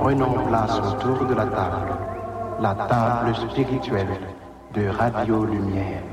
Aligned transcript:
Prenons 0.00 0.46
place 0.48 0.78
autour 0.78 1.26
de 1.26 1.34
la 1.34 1.44
table, 1.44 1.92
la 2.60 2.74
table 2.74 3.34
spirituelle 3.34 4.06
de 4.74 4.88
Radio 4.88 5.44
Lumière. 5.44 6.11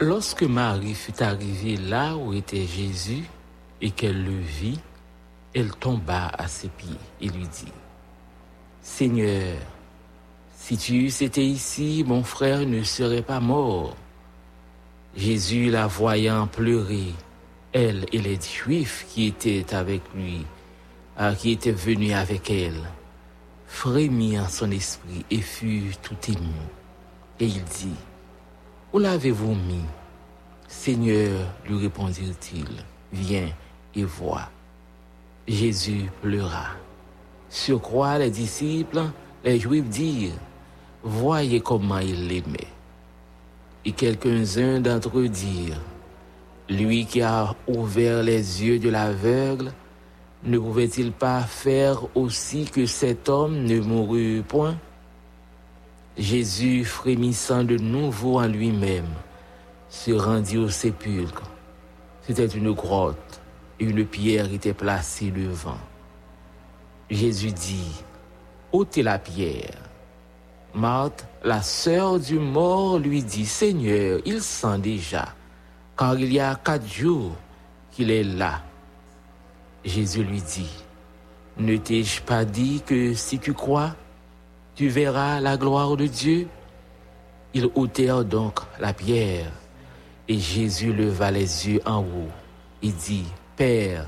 Lorsque 0.00 0.44
Marie 0.44 0.94
fut 0.94 1.20
arrivée 1.20 1.76
là 1.76 2.16
où 2.16 2.32
était 2.32 2.66
Jésus 2.66 3.24
et 3.80 3.90
qu'elle 3.90 4.24
le 4.24 4.38
vit, 4.38 4.78
elle 5.52 5.72
tomba 5.72 6.30
à 6.38 6.46
ses 6.46 6.68
pieds 6.68 7.00
et 7.20 7.28
lui 7.28 7.48
dit, 7.48 7.72
Seigneur, 8.80 9.56
si 10.56 10.76
tu 10.76 11.04
eusses 11.04 11.20
été 11.20 11.44
ici, 11.44 12.04
mon 12.06 12.22
frère 12.22 12.60
ne 12.60 12.84
serait 12.84 13.22
pas 13.22 13.40
mort. 13.40 13.96
Jésus, 15.16 15.68
la 15.68 15.88
voyant 15.88 16.46
pleurer, 16.46 17.12
elle 17.72 18.06
et 18.12 18.18
les 18.18 18.38
Juifs 18.40 19.04
qui 19.08 19.26
étaient 19.26 19.74
avec 19.74 20.02
lui, 20.14 20.46
euh, 21.18 21.34
qui 21.34 21.50
étaient 21.50 21.72
venus 21.72 22.14
avec 22.14 22.50
elle, 22.50 22.88
frémit 23.66 24.38
en 24.38 24.48
son 24.48 24.70
esprit 24.70 25.24
et 25.28 25.40
fut 25.40 25.94
tout 26.02 26.30
ému. 26.30 26.54
Et 27.40 27.46
il 27.46 27.64
dit, 27.64 27.96
Où 28.90 28.98
l'avez-vous 28.98 29.54
mis? 29.54 29.84
Seigneur, 30.66 31.46
lui 31.66 31.78
répondirent-ils, 31.78 32.84
viens 33.12 33.50
et 33.94 34.04
vois. 34.04 34.48
Jésus 35.46 36.10
pleura. 36.22 36.68
Sur 37.50 37.82
quoi 37.82 38.18
les 38.18 38.30
disciples, 38.30 39.02
les 39.44 39.58
Juifs 39.58 39.88
dirent, 39.90 40.32
Voyez 41.02 41.60
comment 41.60 41.98
il 41.98 42.28
l'aimait. 42.28 42.66
Et 43.84 43.92
quelques-uns 43.92 44.80
d'entre 44.80 45.18
eux 45.18 45.28
dirent, 45.28 45.80
Lui 46.70 47.04
qui 47.04 47.20
a 47.20 47.54
ouvert 47.66 48.22
les 48.22 48.64
yeux 48.64 48.78
de 48.78 48.88
l'aveugle, 48.88 49.70
ne 50.44 50.58
pouvait-il 50.58 51.12
pas 51.12 51.42
faire 51.42 52.00
aussi 52.14 52.64
que 52.64 52.86
cet 52.86 53.28
homme 53.28 53.64
ne 53.64 53.80
mourût 53.80 54.42
point? 54.48 54.76
Jésus, 56.18 56.84
frémissant 56.84 57.62
de 57.62 57.76
nouveau 57.76 58.40
en 58.40 58.48
lui-même, 58.48 59.06
se 59.88 60.10
rendit 60.10 60.58
au 60.58 60.68
sépulcre. 60.68 61.44
C'était 62.22 62.46
une 62.46 62.72
grotte 62.72 63.40
et 63.78 63.84
une 63.84 64.04
pierre 64.04 64.52
était 64.52 64.74
placée 64.74 65.30
devant. 65.30 65.78
Jésus 67.08 67.52
dit, 67.52 68.02
ôtez 68.72 69.04
la 69.04 69.20
pierre. 69.20 69.78
Marthe, 70.74 71.24
la 71.44 71.62
sœur 71.62 72.18
du 72.18 72.38
mort, 72.40 72.98
lui 72.98 73.22
dit, 73.22 73.46
Seigneur, 73.46 74.20
il 74.26 74.42
sent 74.42 74.78
déjà, 74.80 75.34
car 75.96 76.18
il 76.18 76.32
y 76.32 76.40
a 76.40 76.56
quatre 76.56 76.86
jours 76.86 77.32
qu'il 77.92 78.10
est 78.10 78.24
là. 78.24 78.62
Jésus 79.84 80.24
lui 80.24 80.42
dit, 80.42 80.70
ne 81.58 81.76
t'ai-je 81.76 82.20
pas 82.22 82.44
dit 82.44 82.82
que 82.84 83.14
si 83.14 83.38
tu 83.38 83.54
crois, 83.54 83.94
tu 84.78 84.86
verras 84.86 85.40
la 85.40 85.56
gloire 85.56 85.96
de 85.96 86.06
Dieu 86.06 86.46
Ils 87.52 87.68
ôtèrent 87.74 88.24
donc 88.24 88.60
la 88.78 88.92
pierre, 88.92 89.50
et 90.28 90.38
Jésus 90.38 90.92
leva 90.92 91.32
les 91.32 91.68
yeux 91.68 91.80
en 91.84 91.98
haut 91.98 92.30
et 92.80 92.92
dit, 92.92 93.24
Père, 93.56 94.06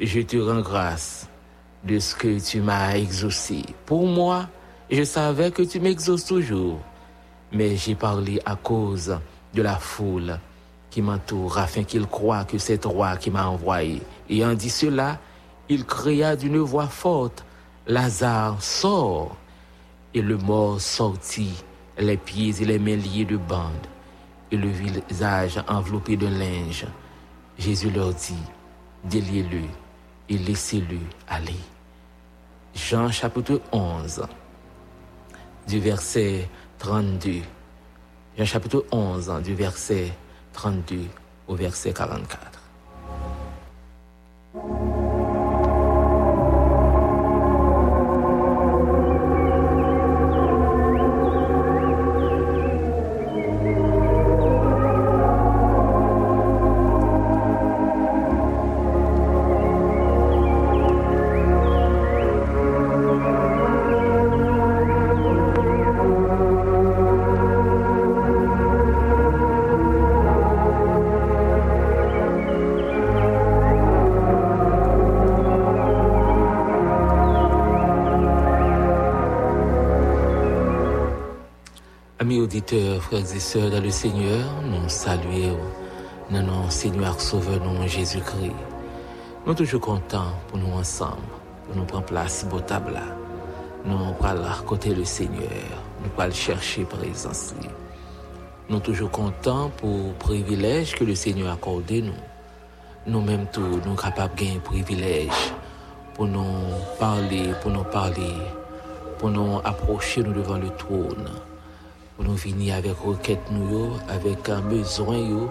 je 0.00 0.20
te 0.20 0.38
rends 0.38 0.62
grâce 0.62 1.28
de 1.84 1.98
ce 1.98 2.14
que 2.14 2.40
tu 2.40 2.62
m'as 2.62 2.96
exaucé. 2.96 3.62
Pour 3.84 4.06
moi, 4.06 4.48
je 4.90 5.02
savais 5.04 5.50
que 5.50 5.60
tu 5.60 5.80
m'exauces 5.80 6.24
toujours, 6.24 6.78
mais 7.52 7.76
j'ai 7.76 7.94
parlé 7.94 8.40
à 8.46 8.56
cause 8.56 9.18
de 9.52 9.60
la 9.60 9.76
foule 9.76 10.38
qui 10.88 11.02
m'entoure, 11.02 11.58
afin 11.58 11.84
qu'il 11.84 12.06
croie 12.06 12.44
que 12.44 12.56
c'est 12.56 12.78
toi 12.78 13.18
qui 13.18 13.30
m'as 13.30 13.48
envoyé. 13.48 14.00
Ayant 14.30 14.54
dit 14.54 14.70
cela, 14.70 15.18
il 15.68 15.84
cria 15.84 16.36
d'une 16.36 16.56
voix 16.56 16.86
forte, 16.86 17.44
Lazare, 17.86 18.62
sort. 18.62 19.36
Et 20.14 20.22
le 20.22 20.36
mort 20.38 20.80
sortit, 20.80 21.64
les 21.98 22.16
pieds 22.16 22.54
et 22.62 22.64
les 22.64 22.78
mains 22.78 22.96
liés 22.96 23.24
de 23.24 23.36
bandes, 23.36 23.86
et 24.50 24.56
le 24.56 24.68
visage 24.68 25.60
enveloppé 25.68 26.16
de 26.16 26.26
linge. 26.26 26.86
Jésus 27.58 27.90
leur 27.90 28.14
dit, 28.14 28.34
déliez-le 29.04 29.62
et 30.28 30.38
laissez-le 30.38 30.98
aller. 31.28 31.60
Jean 32.74 33.10
chapitre 33.10 33.60
11, 33.72 34.26
du 35.68 35.80
verset 35.80 36.48
32. 36.78 37.42
Jean 38.36 38.44
chapitre 38.44 38.84
11, 38.90 39.32
du 39.44 39.54
verset 39.54 40.12
32 40.52 40.98
au 41.48 41.54
verset 41.54 41.92
44. 41.92 42.63
Et 83.34 83.40
sœurs 83.40 83.70
dans 83.70 83.80
le 83.80 83.90
Seigneur, 83.90 84.44
nous 84.62 84.88
saluons 84.88 85.58
dans 86.30 86.42
notre 86.42 86.70
Seigneur 86.70 87.20
Sauveur, 87.20 87.60
nous 87.64 87.86
Jésus-Christ. 87.88 88.50
Nous 88.50 89.46
sommes 89.46 89.54
toujours 89.54 89.80
contents 89.80 90.32
pour 90.48 90.58
nous 90.58 90.72
ensemble, 90.72 91.22
pour 91.66 91.76
nous 91.76 91.84
prendre 91.84 92.04
place 92.04 92.46
au 92.52 92.60
table. 92.60 93.00
Nous 93.84 93.96
allons 94.22 94.42
côté 94.66 94.94
le 94.94 95.04
Seigneur, 95.04 95.48
nous 96.02 96.22
allons 96.22 96.32
chercher 96.32 96.84
présence. 96.84 97.54
Nous 98.68 98.76
sommes 98.76 98.82
toujours 98.82 99.10
contents 99.10 99.70
pour 99.78 99.90
le 99.90 100.12
privilège 100.18 100.94
que 100.94 101.04
le 101.04 101.14
Seigneur 101.14 101.48
a 101.48 101.54
accordé 101.54 102.02
nous. 102.02 102.12
Nous-mêmes 103.06 103.46
tous, 103.52 103.60
nous 103.60 103.82
sommes 103.82 103.96
capables 103.96 104.34
de 104.34 104.40
gagner 104.40 104.56
un 104.56 104.60
privilège 104.60 105.52
pour 106.14 106.26
nous 106.26 106.44
parler, 107.00 107.52
pour 107.62 107.70
nous 107.72 107.84
parler, 107.84 108.34
pour 109.18 109.30
nous 109.30 109.58
approcher 109.64 110.22
nous 110.22 110.32
devant 110.32 110.58
le 110.58 110.70
trône 110.70 111.28
nous 112.18 112.34
venir 112.34 112.76
avec 112.76 112.96
requête 112.98 113.50
nous 113.50 113.92
avec 114.08 114.48
un 114.48 114.60
besoin 114.60 115.48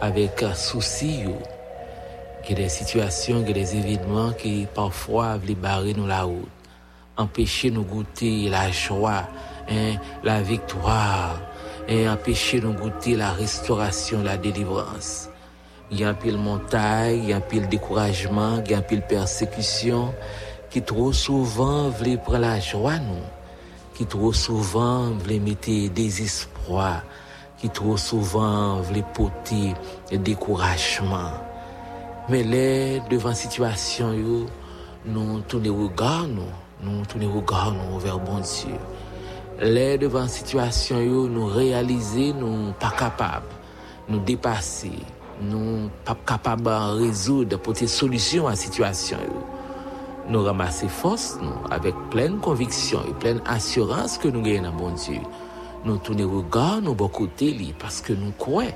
avec 0.00 0.42
un 0.42 0.54
souci. 0.54 1.24
Il 2.44 2.50
y 2.50 2.52
a 2.52 2.56
des 2.56 2.68
situations, 2.68 3.42
il 3.42 3.50
y 3.50 3.52
des 3.54 3.76
événements 3.76 4.32
qui 4.32 4.66
parfois 4.74 5.36
veulent 5.36 5.54
barrer 5.54 5.94
nous 5.94 6.06
la 6.06 6.22
route, 6.22 6.48
empêcher 7.16 7.70
nous 7.70 7.84
goûter 7.84 8.48
la 8.50 8.70
joie, 8.70 9.28
hein, 9.70 9.94
la 10.22 10.42
victoire, 10.42 11.40
et 11.88 12.08
empêcher 12.08 12.60
nous 12.60 12.74
goûter 12.74 13.16
la 13.16 13.32
restauration, 13.32 14.22
la 14.22 14.36
délivrance. 14.36 15.30
Il 15.90 16.00
y 16.00 16.04
a 16.04 16.10
un 16.10 16.14
pile 16.14 16.38
montagne, 16.38 17.22
il 17.22 17.28
y 17.30 17.32
a 17.32 17.36
un 17.36 17.40
pile 17.40 17.68
découragement, 17.68 18.60
il 18.64 18.72
y 18.72 18.74
a 18.74 18.78
un 18.78 18.82
pile 18.82 19.02
persécution, 19.02 20.12
qui 20.70 20.82
trop 20.82 21.12
souvent 21.12 21.88
veulent 21.88 22.18
prendre 22.18 22.40
la 22.40 22.60
joie 22.60 22.98
nous 22.98 23.43
qui 23.94 24.06
trop 24.06 24.32
souvent 24.32 25.10
voulait 25.10 25.38
mettre 25.38 25.92
désespoir, 25.92 27.02
qui 27.58 27.70
trop 27.70 27.96
souvent 27.96 28.80
voulait 28.80 29.04
porter 29.14 29.74
découragement. 30.12 31.30
Mais 32.28 32.42
là, 32.42 33.04
devant 33.08 33.34
situation, 33.34 34.12
yo, 34.12 34.46
nous 35.06 35.40
tournons 35.42 35.84
regard, 35.84 36.26
nous, 36.26 36.42
nous 36.82 37.04
tournons 37.06 37.32
regard 37.32 37.72
nous 37.72 37.98
vers 37.98 38.18
bon 38.18 38.38
Dieu. 38.38 38.74
Là, 39.60 39.96
devant 39.96 40.26
situation, 40.26 41.00
yo, 41.00 41.28
nous 41.28 41.46
réaliser, 41.46 42.32
nous 42.32 42.72
pas 42.80 42.92
capables, 42.98 43.46
nous 44.08 44.18
dépasser, 44.20 44.92
nous 45.40 45.88
pas 46.04 46.16
capables 46.26 46.64
de 46.64 47.02
résoudre, 47.02 47.58
porter 47.58 47.86
solution 47.86 48.46
à 48.48 48.50
la 48.50 48.56
situation. 48.56 49.18
nou 50.30 50.44
ramase 50.46 50.88
fos 51.00 51.34
nou 51.42 51.64
avek 51.74 51.98
plen 52.12 52.38
konviksyon 52.44 53.10
e 53.10 53.16
plen 53.22 53.42
asyorans 53.50 54.16
ke 54.20 54.32
nou 54.32 54.44
genye 54.46 54.64
nan 54.64 54.76
bon 54.78 54.96
Diyo. 54.98 55.24
Nou 55.84 56.00
toune 56.00 56.24
regar 56.28 56.80
nou 56.84 56.96
bokote 56.96 57.50
li 57.58 57.72
paske 57.80 58.16
nou 58.16 58.32
kwen 58.40 58.72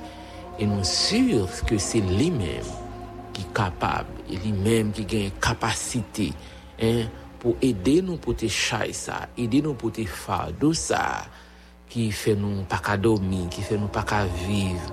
e 0.59 0.67
nou 0.69 0.85
sur 0.85 1.49
ke 1.69 1.78
se 1.81 2.02
li 2.05 2.28
menm 2.35 2.69
ki 3.37 3.47
kapab 3.57 4.11
e 4.26 4.37
li 4.43 4.52
menm 4.52 4.93
ki 4.97 5.07
genye 5.09 5.33
kapasite 5.40 6.33
pou 7.38 7.55
ede 7.62 8.00
nou 8.05 8.19
pou 8.21 8.37
te 8.37 8.50
chay 8.50 8.93
sa, 8.97 9.25
ede 9.38 9.62
nou 9.64 9.78
pou 9.78 9.95
te 9.95 10.05
fado 10.11 10.73
sa 10.76 11.25
ki 11.88 12.11
fe 12.12 12.35
nou 12.37 12.67
pa 12.69 12.81
ka 12.85 12.99
domi, 13.00 13.47
ki 13.52 13.64
fe 13.64 13.78
nou 13.81 13.88
pa 13.93 14.02
ka 14.07 14.25
viv 14.45 14.90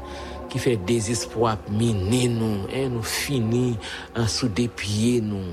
qui 0.56 0.60
fait 0.60 0.78
désespoir 0.78 1.58
miner 1.70 2.30
nous, 2.30 2.60
hein, 2.74 2.88
nous 2.88 3.04
finir 3.04 3.76
en 4.16 4.26
sous 4.26 4.48
des 4.48 4.70
pieds 4.70 5.20
nous, 5.20 5.52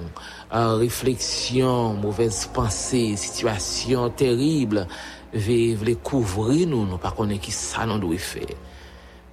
en 0.48 0.76
réflexion, 0.76 1.94
mauvaise 1.94 2.48
pensée, 2.54 3.16
situation 3.16 4.10
terrible, 4.10 4.86
veut 5.34 5.74
les 5.84 5.96
couvrir 5.96 6.68
nous, 6.68 6.86
nous 6.86 6.98
pas 6.98 7.10
connaître 7.10 7.40
qui 7.40 7.50
ça 7.50 7.84
nous 7.84 7.98
doit 7.98 8.16
faire. 8.16 8.46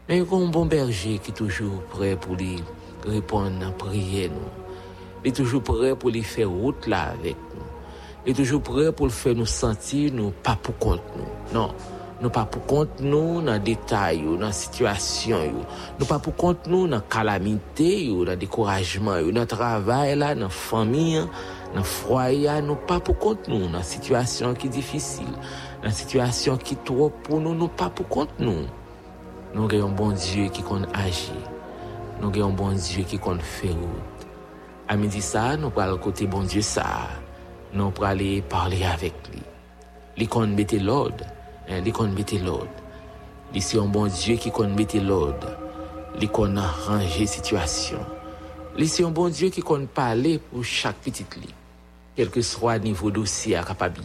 Mais 0.08 0.22
a 0.22 0.24
un 0.24 0.48
bon 0.48 0.66
berger 0.66 1.20
qui 1.20 1.30
est 1.30 1.36
toujours 1.36 1.84
prêt 1.84 2.16
pour 2.16 2.34
lui 2.34 2.64
répondre 3.06 3.64
à 3.64 3.70
prière 3.70 4.32
nous. 4.32 4.50
Il 5.24 5.30
est 5.30 5.34
toujours 5.34 5.62
prêt 5.62 5.96
pour 5.96 6.10
lui 6.10 6.24
faire 6.24 6.50
route 6.50 6.88
là 6.88 7.12
avec 7.12 7.36
nous. 7.54 7.62
Il 8.26 8.32
est 8.32 8.34
toujours 8.34 8.64
prêt 8.64 8.92
pour 8.92 9.06
le 9.06 9.12
faire 9.12 9.36
nous 9.36 9.46
sentir 9.46 10.12
nous 10.14 10.32
pas 10.32 10.56
pour 10.56 10.76
compte 10.80 11.04
nous. 11.16 11.60
Non. 11.60 11.76
Nou 12.20 12.28
pa 12.36 12.42
pou 12.52 12.60
kont 12.68 13.00
nou 13.00 13.40
nan 13.40 13.62
detay 13.64 14.18
yo, 14.20 14.34
nan 14.40 14.52
situasyon 14.52 15.44
yo. 15.54 15.62
Nou 16.02 16.08
pa 16.10 16.18
pou 16.20 16.36
kont 16.36 16.66
nou 16.68 16.90
nan 16.92 17.06
kalamite 17.08 17.88
yo, 18.10 18.26
nan 18.28 18.36
dekorajman 18.42 19.22
yo, 19.24 19.32
nan 19.38 19.48
travay 19.48 20.18
la, 20.20 20.34
nan 20.36 20.52
fami, 20.52 21.22
nan 21.72 21.88
froya. 21.88 22.58
Nou 22.66 22.76
pa 22.90 22.98
pou 23.00 23.16
kont 23.24 23.48
nou 23.48 23.72
nan 23.72 23.88
situasyon 23.88 24.60
ki 24.60 24.72
difisil, 24.76 25.32
nan 25.80 25.96
situasyon 25.96 26.60
ki 26.60 26.82
trop 26.84 27.16
pou 27.24 27.40
nou. 27.40 27.56
Nou 27.56 27.72
pa 27.72 27.88
pou 27.88 28.04
kont 28.12 28.44
nou. 28.44 28.68
Nou 29.56 29.72
gen 29.72 29.86
yon 29.86 29.96
bon 29.96 30.12
Diyo 30.20 30.52
ki 30.52 30.68
kon 30.68 30.84
aji. 31.00 31.40
Nou 32.20 32.36
gen 32.36 32.50
yon 32.50 32.60
bon 32.60 32.76
Diyo 32.76 33.08
ki 33.08 33.24
kon 33.24 33.40
fe 33.40 33.72
wout. 33.80 34.30
A 34.92 35.00
midi 35.00 35.24
sa, 35.24 35.54
nou 35.56 35.72
pral 35.72 35.96
kote 36.04 36.28
bon 36.28 36.44
Diyo 36.52 36.68
sa. 36.68 36.86
Nou 37.72 37.96
pral 37.96 38.20
e 38.20 38.28
li 38.28 38.46
parli 38.52 38.84
avek 38.84 39.32
li. 39.32 39.48
Li 40.20 40.28
kon 40.28 40.52
bete 40.60 40.84
lode. 40.84 41.39
Hein, 41.70 41.82
li 41.86 41.92
kon 41.92 42.10
mette 42.10 42.40
l'ordre. 42.44 42.70
Li 43.54 43.62
c'est 43.62 43.78
un 43.78 43.86
bon 43.86 44.08
Dieu 44.08 44.36
qui 44.36 44.52
kon 44.52 44.70
mette 44.76 44.96
l'ordre. 44.96 45.56
li 46.20 46.28
kon 46.28 46.58
arranger 46.58 47.28
situation. 47.28 48.00
Li 48.76 48.88
c'est 48.88 49.04
un 49.04 49.12
bon 49.12 49.30
Dieu 49.30 49.50
qui 49.50 49.62
kon 49.62 49.86
parler 49.86 50.40
pour 50.40 50.64
chaque 50.64 50.98
petite 50.98 51.36
li. 51.38 51.54
Quel 52.16 52.30
que 52.30 52.42
soit 52.42 52.80
niveau 52.80 53.12
dossier 53.12 53.56
à 53.56 53.64
capable 53.64 54.02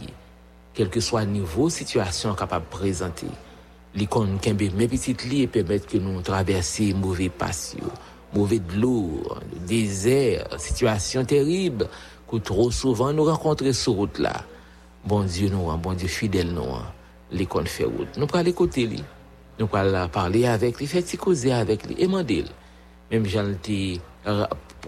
quel 0.75 0.89
que 0.89 0.99
soit 0.99 1.25
niveau 1.25 1.69
situation 1.69 2.35
capable 2.35 2.65
présenter. 2.65 3.31
Li 3.95 4.07
kon 4.11 4.35
kembe 4.43 4.67
mes 4.75 4.89
petites 4.91 5.23
li 5.23 5.43
et 5.43 5.47
permettre 5.47 5.87
que 5.87 5.97
nous 5.97 6.21
traverser 6.21 6.93
mauvais 6.93 7.29
passions, 7.29 7.91
mauvais 8.33 8.59
de 8.59 8.73
l'eau, 8.75 9.23
désert, 9.65 10.59
situation 10.59 11.23
terrible 11.23 11.87
que 12.29 12.35
trop 12.37 12.71
souvent 12.71 13.13
nous 13.13 13.23
rencontrer 13.23 13.71
sur 13.71 13.93
route 13.93 14.19
là. 14.19 14.43
Bon 15.05 15.23
Dieu 15.23 15.47
nous, 15.47 15.71
bon 15.77 15.93
Dieu 15.93 16.09
fidèle 16.09 16.51
nous, 16.51 16.75
fait 17.65 17.83
route. 17.83 18.17
Nous 18.17 18.53
côté 18.53 18.85
li. 18.85 19.03
Nous 19.59 19.69
allons 19.73 20.09
parler 20.09 20.45
avec 20.45 20.79
lui, 20.79 20.87
faire 20.87 21.03
causer 21.19 21.53
avec 21.53 21.87
lui, 21.87 21.95
et 21.97 22.07
demander. 22.07 22.43
Même 23.11 23.25
j'en 23.25 23.53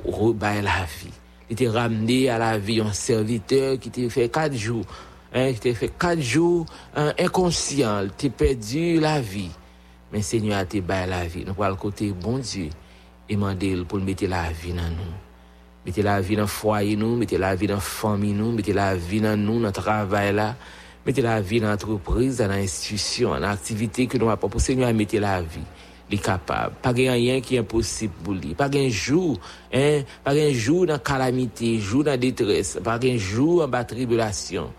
rebaille 0.06 0.62
la 0.62 0.84
vie. 0.86 1.13
Il 1.50 1.53
était 1.53 1.70
ramené 1.70 2.29
à 2.29 2.38
la 2.38 2.58
vie 2.58 2.82
un 2.82 2.91
serviteur 2.91 3.79
qui 3.79 3.89
t'a 3.89 4.10
fait 4.10 4.29
quatre 4.29 4.56
jours, 4.56 4.86
hein, 5.34 5.53
qui 5.53 5.60
t'a 5.60 5.74
fait 5.74 5.91
quatre 5.98 6.22
jours 6.22 6.65
hein, 6.96 7.13
inconscient, 7.17 8.01
il 8.03 8.12
t'a 8.12 8.29
perdu 8.29 9.00
la 9.00 9.22
vie. 9.22 9.51
Mais 10.12 10.22
Seigneur 10.22 10.58
a 10.58 10.65
te 10.65 10.79
baillé 10.79 11.10
la 11.10 11.25
vie. 11.25 11.46
Nous 11.46 11.63
allons 11.63 11.75
côté 11.75 12.12
bon 12.12 12.38
Dieu 12.38 12.70
et 13.29 13.36
demander 13.36 13.84
pour 13.88 14.00
mettre 14.00 14.25
la 14.25 14.51
vie 14.51 14.74
dans 14.74 14.84
nous. 14.84 15.13
Mettez 15.86 16.01
la 16.01 16.20
vie 16.20 16.36
dans 16.36 16.44
le 16.44 16.48
foyer 16.48 16.98
mettez 16.98 17.38
la 17.38 17.56
vie 17.56 17.67
dans 17.67 17.75
la 17.75 17.79
famille 17.79 18.34
mettez 18.34 18.74
la 18.74 18.96
vie 18.96 19.22
dans 19.22 19.39
nous, 19.39 19.62
dans 19.62 19.67
le 19.67 19.72
travail. 19.72 20.36
Mettez 21.08 21.22
la 21.22 21.40
vie 21.40 21.62
dans 21.62 21.70
l'entreprise, 21.70 22.40
dans 22.40 22.48
l'institution, 22.48 23.30
dans 23.30 23.40
l'activité 23.40 24.08
que 24.08 24.18
nous 24.18 24.30
avons 24.30 24.50
pour 24.50 24.60
Seigneur, 24.60 24.94
mettez 24.94 25.22
la 25.22 25.42
vie. 25.42 25.62
Il 26.10 26.20
est 26.20 26.22
capable. 26.22 26.76
Pas 26.82 26.92
rien 26.92 27.40
qui 27.40 27.56
est 27.56 27.60
impossible 27.60 28.14
pour 28.26 28.34
lui. 28.34 28.54
Pas 28.54 28.70
un 28.74 28.90
jour, 28.90 29.40
hein, 29.74 30.02
pas 30.26 30.34
un 30.34 30.52
jour 30.52 30.86
dans 30.86 31.00
calamité, 31.00 31.80
jour 31.80 32.04
dans 32.04 32.20
détresse, 32.20 32.78
pas 32.84 33.00
un 33.02 33.16
jour 33.16 33.64
en 33.64 33.70
bas 33.70 33.86
tribulation, 33.86 34.74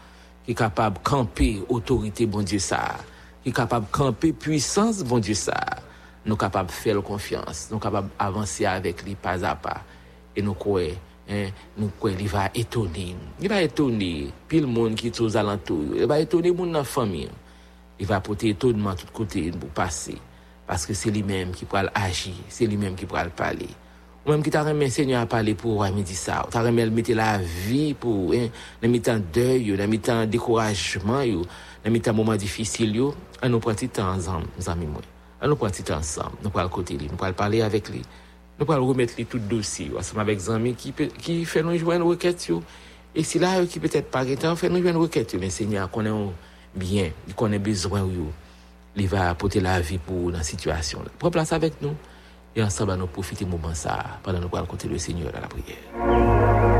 qui 0.45 0.51
est 0.51 0.55
capable 0.55 0.99
de 0.99 1.03
camper 1.03 1.63
autorité, 1.67 2.27
bon 2.27 2.43
Dieu 2.43 2.59
ça. 2.59 2.97
Qui 3.43 3.49
est 3.49 3.53
capable 3.53 3.87
de 3.87 3.91
camper 3.91 4.35
puissance, 4.35 5.03
bon 5.03 5.21
Dieu 5.21 5.33
ça. 5.33 5.59
Nous 6.27 6.33
sommes 6.33 6.41
capables 6.41 6.69
de 6.69 6.75
faire 6.75 7.03
confiance. 7.03 7.69
Nous 7.71 7.77
sommes 7.77 7.81
capables 7.81 8.11
d'avancer 8.21 8.67
avec 8.67 9.03
lui 9.03 9.15
pas 9.15 9.43
à 9.47 9.57
pas. 9.57 9.81
Et 10.37 10.43
nous 10.43 10.53
croyons 10.53 10.95
Hein, 11.31 11.51
nous 11.77 11.91
quoi 12.01 12.11
il 12.11 12.27
va 12.27 12.49
étonner 12.55 13.15
il 13.39 13.49
va 13.51 13.61
étonner 13.61 14.29
puis 14.49 14.61
le 14.61 14.67
monde 14.67 14.95
qui 14.95 15.09
est 15.09 15.21
aux 15.21 15.37
alentours 15.37 15.95
il 15.95 16.07
va 16.07 16.21
étonner 16.21 16.51
mon 16.51 16.65
dans 16.65 16.83
famille 16.85 17.29
il 18.01 18.07
va 18.07 18.19
porter 18.19 18.49
étonnement 18.49 18.93
de 18.95 19.01
tous 19.01 19.13
côtés 19.13 19.51
pour 19.51 19.69
passer 19.69 20.17
parce 20.67 20.87
que 20.87 20.95
c'est 20.95 21.11
lui-même 21.11 21.51
qui 21.51 21.67
pourra 21.67 21.83
agir 21.95 22.33
c'est 22.49 22.65
lui-même 22.65 22.95
qui 22.95 23.05
pourra 23.05 23.25
parler 23.27 23.69
ou 24.25 24.31
même 24.31 24.43
qui 24.43 24.49
t'a 24.49 24.63
remis 24.63 24.91
Seigneur 24.91 25.21
à 25.21 25.27
parler 25.27 25.53
pour 25.53 25.75
moi 25.75 25.91
dit 25.91 26.15
ça 26.15 26.47
t'a 26.51 26.63
remis 26.63 26.89
mettre 26.89 27.13
la 27.13 27.37
vie 27.37 27.93
pour 27.93 28.33
hein, 28.33 28.49
dans 28.83 28.89
mi-temps 28.89 29.21
deuil 29.31 29.77
dans 29.77 29.87
mi-temps 29.87 30.25
découragement 30.25 31.21
yo 31.21 31.43
dans 31.85 31.91
mi-temps 31.91 32.15
moment 32.15 32.37
difficile 32.37 32.99
on 33.43 33.49
nous 33.51 33.61
prend 33.61 33.75
temps 33.75 34.15
ensemble 34.15 34.47
amis 34.67 34.87
moi 34.87 35.03
on 35.43 35.49
nous 35.49 35.57
prend 35.57 35.69
temps 35.69 35.99
ensemble 35.99 36.39
nous 36.43 36.49
pourra 36.49 36.67
côté 36.69 36.97
lui 36.97 37.07
nous 37.07 37.33
parler 37.35 37.61
avec 37.61 37.91
lui 37.91 38.01
nous 38.59 38.73
allons 38.73 38.87
remettre 38.87 39.15
les 39.19 39.25
tout 39.25 39.39
dossier 39.39 39.91
ensemble 39.97 40.21
avec 40.21 40.41
amis 40.49 40.75
qui 40.75 40.93
qui 40.93 41.45
fait 41.45 41.63
nous 41.63 41.77
jouer 41.79 41.97
une 41.97 42.03
requête 42.03 42.51
et 43.15 43.23
si 43.23 43.39
là 43.39 43.65
qui 43.67 43.81
peut-être 43.81 44.11
pas 44.11 44.25
temps 44.37 44.57
fait 44.57 44.69
nous 44.69 44.81
jouer 44.81 44.91
une 44.91 44.97
requête 44.97 45.35
mais 45.39 45.51
Seigneur 45.51 45.91
connaît 45.91 46.11
bien 46.75 47.11
il 47.27 47.35
connaît 47.35 47.59
besoin 47.59 48.07
il 48.99 49.09
va 49.09 49.31
apporter 49.31 49.61
la 49.61 49.81
vie 49.81 49.99
pour 49.99 50.33
dans 50.33 50.43
situation. 50.43 51.01
Prends 51.19 51.31
place 51.31 51.53
avec 51.53 51.81
nous 51.81 51.95
et 52.57 52.63
ensemble 52.63 52.95
nous 52.97 53.07
profiter 53.07 53.45
moment 53.45 53.75
ça 53.75 54.19
pendant 54.23 54.41
nous 54.41 54.49
allons 54.53 54.67
côté 54.67 54.89
le 54.89 54.99
Seigneur 54.99 55.33
dans 55.33 55.41
la 55.41 55.49
prière 55.49 56.78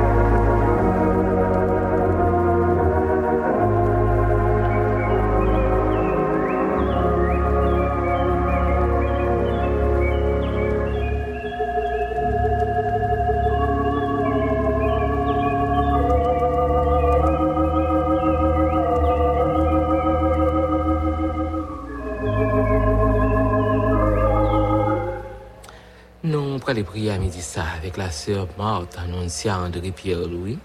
avec 27.57 27.99
la 27.99 28.11
sœur 28.11 28.49
Marthe, 28.57 28.97
Annoncia 28.99 29.59
André 29.59 29.91
Pierre-Louis, 29.91 30.59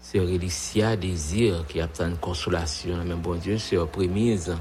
sœur 0.00 0.28
Elicia 0.28 0.96
Désir 0.96 1.64
qui 1.68 1.80
obtient 1.80 2.08
une 2.08 2.16
consolation, 2.16 2.96
même 3.04 3.20
bon 3.20 3.36
Dieu, 3.36 3.56
sœur 3.56 3.86
Prémise, 3.86 4.56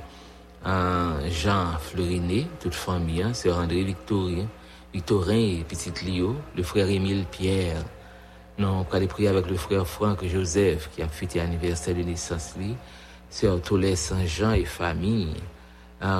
Jean 0.63 1.79
Fleuriné, 1.79 2.47
toute 2.59 2.75
famille, 2.75 3.25
sœur 3.33 3.57
André 3.57 3.83
Victorien, 3.83 4.45
Victorin 4.93 5.33
et 5.33 5.65
petite 5.67 6.03
Lio, 6.03 6.35
le 6.55 6.61
frère 6.61 6.87
Émile 6.87 7.25
Pierre. 7.31 7.83
Nous 8.59 8.85
allons 8.91 9.07
prier 9.07 9.29
avec 9.29 9.49
le 9.49 9.55
frère 9.55 9.87
Franck 9.87 10.23
Joseph 10.25 10.91
qui 10.95 11.01
a 11.01 11.07
fêté 11.07 11.39
l'anniversaire 11.39 11.95
de 11.95 12.03
naissance, 12.03 12.53
sœur 13.31 13.59
Tolès 13.61 13.99
Saint-Jean 13.99 14.51
et 14.51 14.65
famille, 14.65 15.33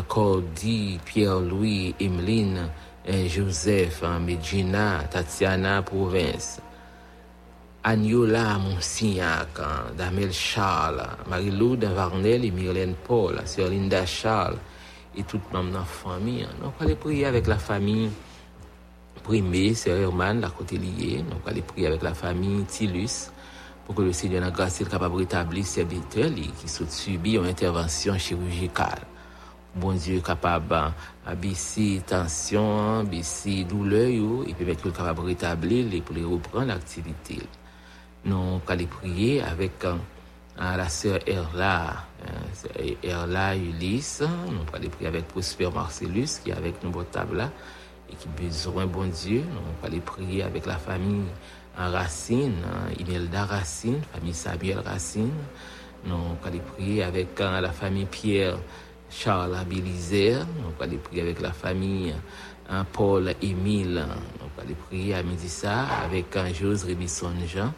Cordy, 0.08 1.00
Pierre-Louis, 1.06 1.94
Emeline, 2.00 2.70
Joseph, 3.08 4.04
Medina, 4.20 5.04
Tatiana, 5.10 5.82
Province, 5.82 6.62
Agnola, 7.84 8.60
Monsignac, 8.60 9.60
Damel 9.98 10.32
Charles, 10.32 11.08
Marie-Lou 11.28 11.78
Varnel 11.78 12.46
et 12.46 12.52
Myrlène 12.52 12.94
Paul, 12.94 13.42
Sœur 13.46 13.70
Linda 13.70 14.06
Charles 14.06 14.58
et 15.18 15.24
toute 15.24 15.52
membre 15.52 15.70
de 15.70 15.74
la 15.76 15.84
famille. 15.84 16.48
Nous 16.62 16.72
allons 16.80 16.96
prier 16.96 17.26
avec 17.26 17.48
la 17.48 17.58
famille 17.58 18.12
primée, 19.24 19.74
Sœur 19.74 19.98
Herman, 19.98 20.40
la 20.40 20.50
côté 20.50 20.78
liée. 20.78 21.24
Nous 21.28 21.50
allons 21.50 21.62
prier 21.62 21.88
avec 21.88 22.04
la 22.04 22.14
famille 22.14 22.64
Tilus 22.66 23.32
pour 23.86 23.96
que 23.96 24.04
le 24.04 24.14
Seigneur 24.14 24.44
a 24.44 24.52
grâce 24.52 24.84
capable 24.88 25.16
de 25.16 25.20
rétablir 25.22 25.66
ses 25.66 25.82
serviteurs 25.82 26.30
qui 26.60 26.70
sont 26.70 26.86
subis 26.88 27.36
une 27.36 27.48
intervention 27.48 28.16
chirurgicale 28.18 29.00
bon 29.76 29.94
Dieu 29.94 30.20
capable 30.22 30.94
à 31.26 31.36
baisser 31.36 32.02
tension, 32.06 33.04
baisser 33.04 33.64
douleur 33.64 34.10
et 34.48 34.66
mettre 34.66 34.92
capable 34.92 35.22
rétablir 35.22 36.04
pour 36.04 36.16
les 36.16 36.24
reprendre 36.24 36.68
l'activité. 36.68 37.40
Nous 38.26 38.62
allons 38.68 38.86
prier 38.86 39.42
avec 39.42 39.84
la 40.58 40.90
sœur 40.90 41.20
Erla, 41.26 42.06
Erla 43.02 43.56
Ulysse, 43.56 44.22
nous 44.22 44.60
allons 44.74 44.90
prier 44.90 45.08
avec 45.08 45.28
Prosper 45.28 45.70
Marcellus 45.74 46.40
qui 46.44 46.52
est 46.52 46.54
avec 46.54 46.84
nous 46.84 46.92
au 46.92 47.04
table 47.04 47.38
là 47.38 47.50
et 48.12 48.16
qui 48.16 48.28
besoin 48.28 48.86
bon 48.86 49.06
Dieu. 49.08 49.42
Nous 49.42 49.88
allons 49.88 50.02
prier 50.02 50.44
avec 50.44 50.66
la 50.66 50.78
famille 50.78 51.24
Racine, 51.78 52.62
Imelda 53.00 53.46
Racine, 53.46 54.02
famille 54.14 54.34
Samuel 54.34 54.80
Racine. 54.80 55.32
Nous 56.06 56.16
allons 56.44 56.60
prier 56.76 57.04
avec 57.04 57.40
la 57.40 57.72
famille 57.72 58.06
Pierre 58.06 58.58
Charles 59.12 59.56
Abilizer, 59.56 60.46
nous 60.58 60.84
allons 60.84 60.98
prier 61.04 61.22
avec 61.22 61.42
la 61.42 61.52
famille 61.52 62.16
hein, 62.70 62.86
Paul 62.94 63.34
Émile, 63.42 64.06
nous 64.40 64.64
allons 64.64 64.76
prier 64.88 65.16
à 65.16 65.22
midi 65.22 65.50
ça 65.50 65.86
avec 66.06 66.36
un 66.38 66.52
Jose 66.54 66.86
Rébisson 66.86 67.34
Jean 67.46 67.74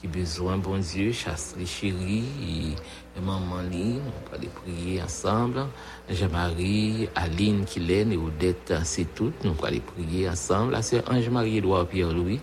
qui 0.00 0.08
besoin, 0.08 0.56
bon 0.56 0.78
Dieu, 0.78 1.12
chasse 1.12 1.56
les 1.58 1.88
et 1.88 3.20
maman 3.20 3.62
Lee, 3.70 3.94
nous 3.94 4.34
allons 4.34 4.50
prier 4.64 5.02
ensemble. 5.02 5.66
Jean-Marie, 6.08 7.08
Aline, 7.16 7.64
Kylène 7.64 8.12
et 8.12 8.16
Odette, 8.16 8.72
c'est 8.84 9.12
tout, 9.14 9.32
nous 9.44 9.54
allons 9.62 9.80
prier 9.80 10.28
ensemble. 10.28 10.72
La 10.72 10.82
sœur 10.82 11.02
Ange-Marie 11.10 11.58
Edouard 11.58 11.86
Pierre-Louis, 11.86 12.40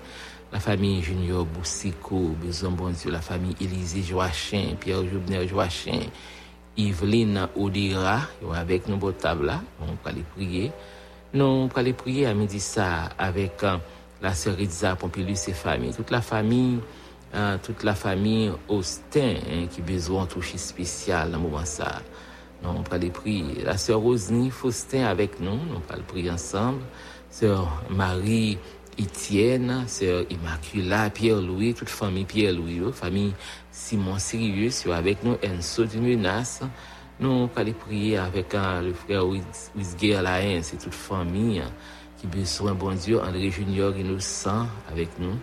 la 0.51 0.59
famille 0.59 1.01
Junior 1.01 1.45
Boussico, 1.45 2.35
besoin, 2.43 2.71
bon 2.71 2.89
Dieu, 2.89 3.09
la 3.09 3.21
famille 3.21 3.55
Élisée 3.59 4.03
Joachim, 4.03 4.75
Pierre 4.79 5.07
Joubner 5.07 5.47
Joachim, 5.47 6.01
Yveline 6.77 7.47
Odira, 7.55 8.21
avec 8.53 8.87
nous 8.87 8.97
pour 8.97 9.13
table 9.15 9.53
on 9.81 9.85
va 10.03 10.11
les 10.11 10.23
prier. 10.23 10.71
Nous 11.33 11.69
allons 11.75 11.93
prier 11.93 12.25
à 12.27 12.33
midi 12.33 12.63
avec 13.17 13.63
euh, 13.63 13.77
la 14.21 14.33
sœur 14.33 14.55
Ritza 14.55 14.95
Pompilus 14.95 15.47
et 15.47 15.53
famille, 15.53 15.93
toute 15.93 16.11
la 16.11 16.21
famille, 16.21 16.79
euh, 17.33 17.57
toute 17.61 17.83
la 17.83 17.95
famille 17.95 18.51
Austin 18.67 19.35
hein, 19.51 19.67
qui 19.69 19.81
besoin 19.81 20.23
de 20.25 20.29
toucher 20.29 20.57
spécial 20.57 21.31
dans 21.31 21.39
moment 21.39 21.65
ça. 21.65 22.01
Nous 22.63 22.69
allons 22.69 23.09
prier. 23.09 23.63
La 23.63 23.77
sœur 23.77 23.99
Rosny 23.99 24.49
Faustin 24.49 25.05
avec 25.05 25.39
nous, 25.39 25.55
nous 25.55 25.81
allons 25.89 26.03
prier 26.07 26.31
ensemble. 26.31 26.81
Sœur 27.29 27.83
Marie 27.89 28.57
Etienne, 28.99 29.83
sœur 29.87 30.23
Immacula, 30.29 31.09
Pierre-Louis, 31.09 31.73
toute 31.73 31.89
famille 31.89 32.25
Pierre-Louis, 32.25 32.81
famille 32.93 33.33
Simon 33.71 34.17
Sirius, 34.19 34.85
avec 34.87 35.23
nous, 35.23 35.37
Enso 35.43 35.85
du 35.85 35.99
Menace. 35.99 36.61
Nous 37.19 37.49
allons 37.55 37.73
prier 37.73 38.17
avec 38.17 38.53
uh, 38.53 38.83
le 38.83 38.93
frère 38.93 39.25
Wisger 39.25 40.21
Laen, 40.21 40.61
c'est 40.61 40.77
toute 40.77 40.93
famille 40.93 41.61
qui 42.17 42.27
qui 42.27 42.27
besoin, 42.27 42.73
bon 42.73 42.93
Dieu, 42.93 43.19
André 43.21 43.51
Junior 43.51 43.95
innocent 43.97 44.67
avec 44.89 45.09
nous. 45.19 45.35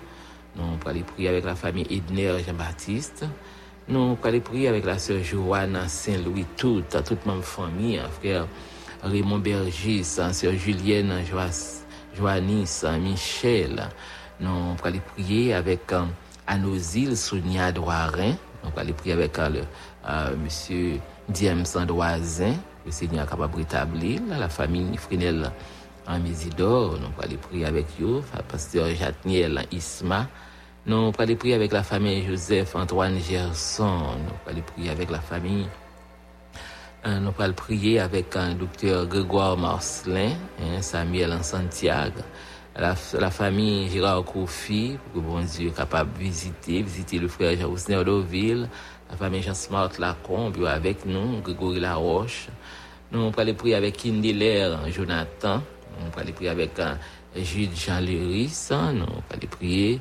Nous 0.56 0.62
allons 0.86 1.02
prier 1.02 1.28
avec 1.28 1.44
la 1.44 1.54
famille 1.54 1.86
Edner 1.90 2.34
Jean-Baptiste. 2.46 3.24
Nous 3.88 4.16
allons 4.22 4.40
prier 4.40 4.68
avec 4.68 4.84
la 4.84 4.98
sœur 4.98 5.22
Joanne 5.22 5.78
Saint-Louis, 5.88 6.46
toute, 6.56 6.96
toute 7.04 7.24
ma 7.26 7.40
famille, 7.42 8.00
frère 8.20 8.46
Raymond 9.02 9.38
Bergis, 9.38 10.04
sœur 10.04 10.52
Julienne 10.54 11.12
Joas- 11.30 11.81
Joannis, 12.16 12.84
Michel. 13.00 13.88
Nous 14.40 14.76
allons 14.82 15.00
prier 15.14 15.54
avec 15.54 15.92
euh, 15.92 16.04
Anosile 16.46 17.16
Sonia 17.16 17.72
Douarin. 17.72 18.34
Nous 18.64 18.70
allons 18.76 18.92
prier 18.92 19.14
avec 19.14 19.38
euh, 19.38 19.48
le, 19.48 19.60
euh, 20.08 20.36
monsieur 20.36 20.98
Diem 21.28 21.64
Sandoisin, 21.64 22.54
le 22.84 22.90
Seigneur 22.90 23.26
est 23.32 24.38
la 24.38 24.48
famille 24.48 24.96
Fresnel 24.96 25.50
en 26.06 26.18
Mésidor. 26.18 26.98
Nous 26.98 27.22
allons 27.22 27.36
prier 27.36 27.66
avec 27.66 27.86
eux, 28.00 28.20
pasteur 28.48 28.88
Jatniel 28.88 29.64
Isma. 29.70 30.26
Nous 30.84 31.12
allons 31.16 31.36
prier 31.36 31.54
avec 31.54 31.72
la 31.72 31.82
famille 31.82 32.26
Joseph 32.26 32.74
Antoine 32.74 33.18
Gerson. 33.20 34.16
Nous 34.18 34.50
allons 34.50 34.62
prier 34.62 34.90
avec 34.90 35.10
la 35.10 35.20
famille 35.20 35.66
nous 37.20 37.32
allons 37.38 37.52
prier 37.52 38.00
avec 38.00 38.36
un 38.36 38.54
docteur 38.54 39.06
Grégoire 39.06 39.56
Marcelin, 39.56 40.30
hein, 40.60 40.80
Samuel 40.80 41.32
en 41.32 41.42
Santiago, 41.42 42.20
la, 42.76 42.94
famille 43.30 43.90
Gérard 43.90 44.24
Kofi, 44.24 44.96
pour 45.12 45.22
que 45.22 45.26
bon 45.28 45.40
Dieu 45.40 45.68
est 45.68 45.76
capable 45.76 46.12
de 46.14 46.18
visiter, 46.20 46.82
visiter 46.82 47.18
le 47.18 47.28
frère 47.28 47.58
Jean-Ousner 47.58 48.02
Deauville, 48.04 48.68
la 49.10 49.16
famille 49.16 49.42
Jean-Smart 49.42 49.90
Lacombe, 49.98 50.64
avec 50.66 51.04
nous, 51.04 51.40
Grégory 51.42 51.80
Laroche. 51.80 52.48
Nous 53.10 53.30
allons 53.36 53.54
prier 53.54 53.74
avec 53.74 53.96
Kindy 53.98 54.32
Lair, 54.32 54.78
Jonathan. 54.90 55.60
Nous 56.00 56.20
allons 56.20 56.32
prier 56.32 56.50
avec 56.50 56.78
euh, 56.78 56.94
Jude 57.36 57.76
Jean 57.76 58.00
Léris. 58.00 58.68
hein. 58.70 58.92
Nous 58.94 59.02
allons 59.02 59.48
prier 59.50 60.00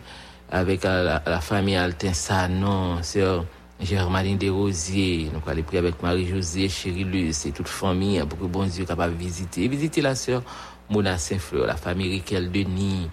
avec 0.49 0.85
euh, 0.85 1.03
la, 1.03 1.21
la 1.25 1.41
famille 1.41 1.75
Altin 1.75 2.13
Sanon, 2.13 3.03
sœur 3.03 3.43
Germaine 3.81 4.37
Desrosiers, 4.37 5.31
nous 5.33 5.41
allons 5.49 5.63
prier 5.63 5.79
avec 5.79 6.03
Marie-Josée, 6.03 6.69
Chérilus 6.69 7.47
et 7.47 7.51
toute 7.51 7.67
famille 7.67 8.19
hein, 8.19 8.27
pour 8.27 8.37
que 8.37 8.45
bon 8.45 8.67
Dieu 8.67 8.85
capable 8.85 9.17
de 9.17 9.19
visiter. 9.23 9.67
Visiter 9.67 10.01
la 10.01 10.13
sœur 10.13 10.43
Mona 10.91 11.17
Saint-Fleur, 11.17 11.65
la 11.65 11.75
famille 11.75 12.11
Riquel 12.11 12.51
Denis, 12.51 13.09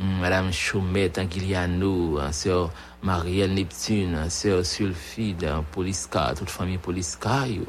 hum, 0.00 0.20
Madame 0.20 0.52
Chaumette 0.52 1.18
Anguiliano, 1.18 2.20
hein, 2.20 2.30
sœur 2.30 2.70
Marielle 3.02 3.54
Neptune, 3.54 4.14
hein, 4.14 4.28
sœur 4.28 4.64
Sulfide, 4.64 5.42
hein, 5.42 5.64
Polisca, 5.72 6.34
toute 6.38 6.50
famille 6.50 6.78
Polisca. 6.78 7.48
yo. 7.48 7.64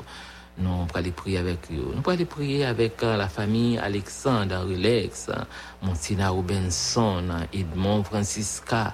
Nous 0.59 0.85
allons 0.93 1.11
prier 1.11 1.39
avec 1.39 1.71
eux. 1.71 1.95
Nous 1.95 2.11
allons 2.11 2.25
prier 2.25 2.65
avec 2.65 3.01
la 3.01 3.27
famille 3.27 3.79
Alexandre 3.79 4.63
Relax, 4.69 5.29
hein, 5.29 5.47
Montina 5.81 6.29
Robinson, 6.29 7.23
hein, 7.31 7.47
Edmond 7.51 8.03
Francisca. 8.03 8.93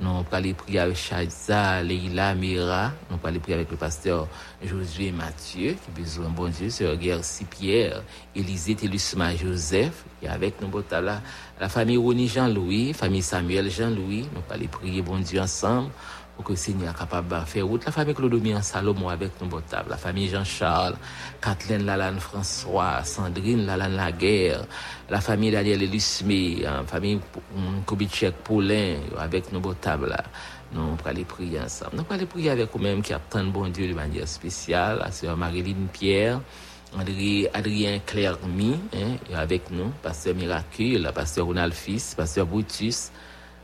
Nous 0.00 0.24
allons 0.30 0.54
prier 0.54 0.78
avec 0.78 0.96
Chaza, 0.96 1.82
Leila 1.82 2.32
Mira. 2.34 2.92
Nous 3.10 3.18
allons 3.24 3.40
prier 3.40 3.56
avec 3.56 3.68
le 3.68 3.76
pasteur 3.76 4.28
Josué 4.62 5.10
Mathieu, 5.10 5.72
qui 5.72 6.00
besoin, 6.00 6.28
bon 6.28 6.48
Dieu, 6.48 6.70
sur 6.70 6.96
Guercy 6.96 7.44
Pierre, 7.44 8.02
Élisée 8.36 8.76
Télusma 8.76 9.34
Joseph, 9.34 10.04
qui 10.20 10.26
est 10.26 10.28
avec 10.28 10.60
nous, 10.60 10.70
là, 10.90 11.20
la 11.60 11.68
famille 11.68 11.96
Ronnie 11.96 12.28
Jean-Louis, 12.28 12.92
famille 12.92 13.22
Samuel 13.22 13.70
Jean-Louis. 13.70 14.28
Nous 14.32 14.54
allons 14.54 14.66
prier, 14.68 15.02
bon 15.02 15.18
Dieu, 15.18 15.40
ensemble 15.40 15.90
pour 16.38 16.44
que 16.44 16.52
le 16.52 16.56
Seigneur 16.56 16.94
soit 16.96 17.20
de 17.20 17.44
faire 17.46 17.66
route. 17.66 17.84
La 17.84 17.90
famille 17.90 18.14
Clodomir 18.14 18.62
Salomon 18.62 19.08
avec 19.08 19.32
nous, 19.42 19.60
table. 19.62 19.90
La 19.90 19.96
famille 19.96 20.28
Jean-Charles, 20.28 20.94
Kathleen 21.42 21.84
Lalanne 21.84 22.20
François, 22.20 23.02
Sandrine 23.02 23.66
Lalanne 23.66 23.96
Laguerre, 23.96 24.64
la 25.10 25.20
famille 25.20 25.50
Daniel 25.50 25.82
Elusme, 25.82 26.62
la 26.62 26.84
famille 26.84 27.18
hum, 27.56 27.82
Kubitschek 27.84 28.36
Paulin 28.44 28.98
avec 29.18 29.52
nous, 29.52 29.74
table. 29.74 30.16
Nous 30.72 30.80
allons 30.80 30.96
aller 31.04 31.24
prier 31.24 31.58
ensemble. 31.58 31.96
Nous 31.96 32.00
allons 32.02 32.10
aller 32.12 32.26
prier 32.26 32.50
avec 32.50 32.70
vous-même 32.72 33.02
qui 33.02 33.12
attend 33.12 33.42
bon 33.46 33.66
Dieu 33.68 33.88
de 33.88 33.94
manière 33.94 34.28
spéciale, 34.28 35.00
la 35.00 35.10
sœur 35.10 35.36
Marilyn 35.36 35.88
Pierre, 35.92 36.40
Adrien 37.52 37.98
Clermy, 38.06 38.78
hein, 38.94 39.16
avec 39.34 39.72
nous, 39.72 39.90
pasteur 40.02 40.36
Miracule, 40.36 41.10
pasteur 41.12 41.46
Ronald 41.46 41.74
Fils, 41.74 42.14
pasteur 42.14 42.46
Brutus, 42.46 43.10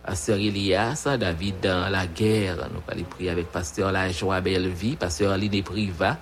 Pasteur 0.04 0.36
Elias, 0.36 1.06
David 1.18 1.60
dans 1.62 1.88
la 1.90 2.06
guerre. 2.06 2.68
Nous 2.72 2.80
allons 2.88 3.04
prier 3.04 3.30
avec 3.30 3.50
Pasteur 3.50 3.90
La 3.90 4.10
Joie 4.10 4.40
Bellevie, 4.40 4.96
Pasteur 4.96 5.32
Aline 5.32 5.62
Priva, 5.62 6.18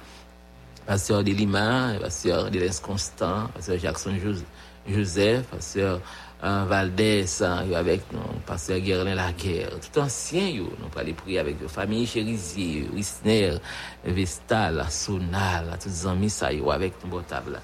Pasteur 0.86 1.24
Delima, 1.24 1.92
Pasteur 2.00 2.50
Délès 2.50 2.78
Constant, 2.80 3.48
Pasteur 3.54 3.78
Jackson 3.78 4.14
Jos- 4.22 4.44
Joseph, 4.86 5.46
Pasteur 5.46 6.00
euh, 6.44 6.64
Valdez 6.68 7.24
hein, 7.42 7.64
avec 7.74 8.02
nous, 8.12 8.20
Pasteur 8.46 8.78
Guerlain 8.78 9.14
La 9.16 9.32
guerre. 9.32 9.70
Tout 9.80 10.00
ancien, 10.00 10.52
nous 10.54 10.68
allons 10.96 11.12
prier 11.14 11.38
avec 11.40 11.56
eux. 11.62 11.68
Famille 11.68 12.06
Chérisier, 12.06 12.88
Wisner, 12.92 13.54
Vestal, 14.04 14.84
Sonal, 14.90 15.76
tous 15.82 15.88
les 15.88 16.06
amis, 16.06 16.30
ça, 16.30 16.48
avec 16.70 16.94
nous, 17.04 17.20
table. 17.22 17.60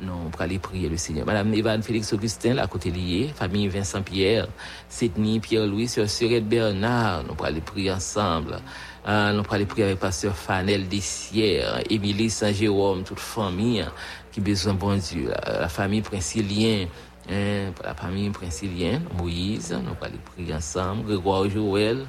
Nous 0.00 0.30
pour 0.30 0.40
aller 0.42 0.60
prier 0.60 0.88
le 0.88 0.96
Seigneur. 0.96 1.26
Madame 1.26 1.52
Evan 1.54 1.82
Félix 1.82 2.12
Augustin, 2.12 2.54
la 2.54 2.68
côté 2.68 2.90
lié, 2.90 3.30
famille 3.34 3.66
Vincent 3.66 4.02
Pierre, 4.02 4.46
Sydney 4.88 5.40
Pierre-Louis, 5.40 5.88
Sœur 5.88 6.08
Surette 6.08 6.48
Bernard, 6.48 7.24
nous 7.24 7.34
pour 7.34 7.46
aller 7.46 7.60
prier 7.60 7.90
ensemble. 7.90 8.60
Euh, 9.08 9.32
nous 9.32 9.42
pour 9.42 9.54
aller 9.54 9.66
prier 9.66 9.86
avec 9.86 9.98
Pasteur 9.98 10.36
Fanel 10.36 10.86
Dessière, 10.86 11.82
Émilie 11.90 12.30
Saint-Jérôme, 12.30 13.02
toute 13.02 13.18
famille 13.18 13.80
hein, 13.80 13.92
qui 14.30 14.40
besoin 14.40 14.74
bon 14.74 14.96
Dieu. 14.96 15.32
La, 15.44 15.68
famille 15.68 16.02
Princilien, 16.02 16.86
hein, 17.28 17.72
la 17.82 17.94
famille 17.94 18.30
Princilienne, 18.30 19.02
Moïse, 19.18 19.72
nous 19.72 19.94
pour 19.94 20.06
aller 20.06 20.20
prier 20.24 20.54
ensemble. 20.54 21.06
Grégoire 21.06 21.50
Joël, 21.50 22.06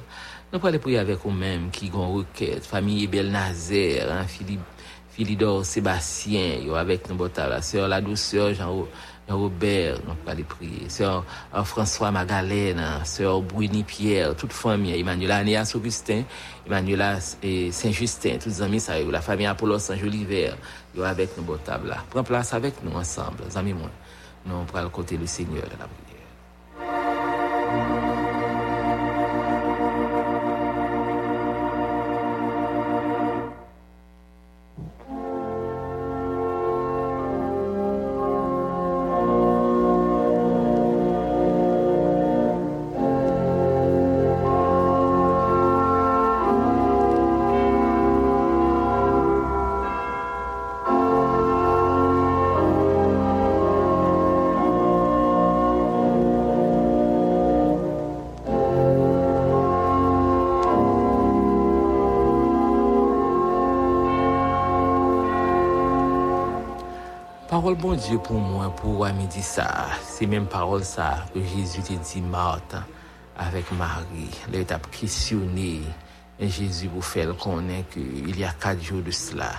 nous 0.52 0.60
pour 0.60 0.68
aller 0.68 0.78
prier 0.78 0.98
avec 0.98 1.18
vous-même 1.24 1.70
qui 1.70 1.90
ont 1.92 2.12
requête. 2.12 2.64
Famille 2.64 3.04
Ebel 3.04 3.32
Nazaire, 3.32 4.12
hein, 4.12 4.24
Philippe 4.28 4.60
Philidor 5.20 5.66
Sébastien, 5.66 6.62
yo 6.64 6.76
avec 6.76 7.10
nous 7.10 7.28
la 7.36 7.60
sœur 7.60 7.88
La 7.88 8.00
Douceur, 8.00 8.54
Jean, 8.54 8.86
Jean 9.28 9.38
Robert, 9.38 9.98
nous 10.06 10.14
allons 10.26 10.42
prier. 10.44 10.88
Sœur 10.88 11.26
euh, 11.54 11.62
François 11.62 12.10
Magalène, 12.10 12.82
sœur 13.04 13.42
Bruni 13.42 13.82
Pierre, 13.82 14.34
toute 14.34 14.54
famille, 14.54 14.98
Emmanuel 14.98 15.32
Anéas 15.32 15.72
Augustin, 15.74 16.22
Emmanuel 16.66 17.18
Saint-Justin, 17.70 18.38
tous 18.42 18.48
les 18.48 18.62
amis, 18.62 18.80
ça, 18.80 18.98
la 18.98 19.20
famille 19.20 19.44
Apollo 19.44 19.78
Saint-Joliver, 19.78 20.52
yo 20.96 21.02
avec 21.02 21.36
nous 21.36 21.44
bota 21.44 21.78
là. 21.84 21.98
Prends 22.08 22.24
place 22.24 22.54
avec 22.54 22.82
nous 22.82 22.96
ensemble, 22.96 23.44
amis 23.54 23.74
moi. 23.74 23.90
Nous 24.46 24.54
allons 24.72 24.88
côté 24.88 25.18
le 25.18 25.26
Seigneur 25.26 25.64
de 25.64 25.76
la 25.78 25.86
prière. 26.88 28.29
Parole 67.60 67.74
bon 67.74 67.92
Dieu 67.94 68.16
pour 68.16 68.38
moi, 68.38 68.74
pour 68.74 69.04
à 69.04 69.12
midi 69.12 69.42
ça. 69.42 69.88
C'est 70.02 70.24
même 70.24 70.46
parole 70.46 70.82
ça 70.82 71.26
que 71.34 71.40
Jésus 71.44 71.82
te 71.82 71.92
dit 71.92 72.22
Marthe 72.22 72.74
avec 73.36 73.70
Marie. 73.72 74.30
Elle 74.50 74.64
t'a 74.64 74.78
questionné. 74.78 75.82
Jésus 76.40 76.88
vous 76.88 77.02
fait 77.02 77.28
connaître 77.38 77.90
qu'il 77.90 78.40
y 78.40 78.44
a 78.44 78.52
quatre 78.54 78.82
jours 78.82 79.02
de 79.02 79.10
cela. 79.10 79.50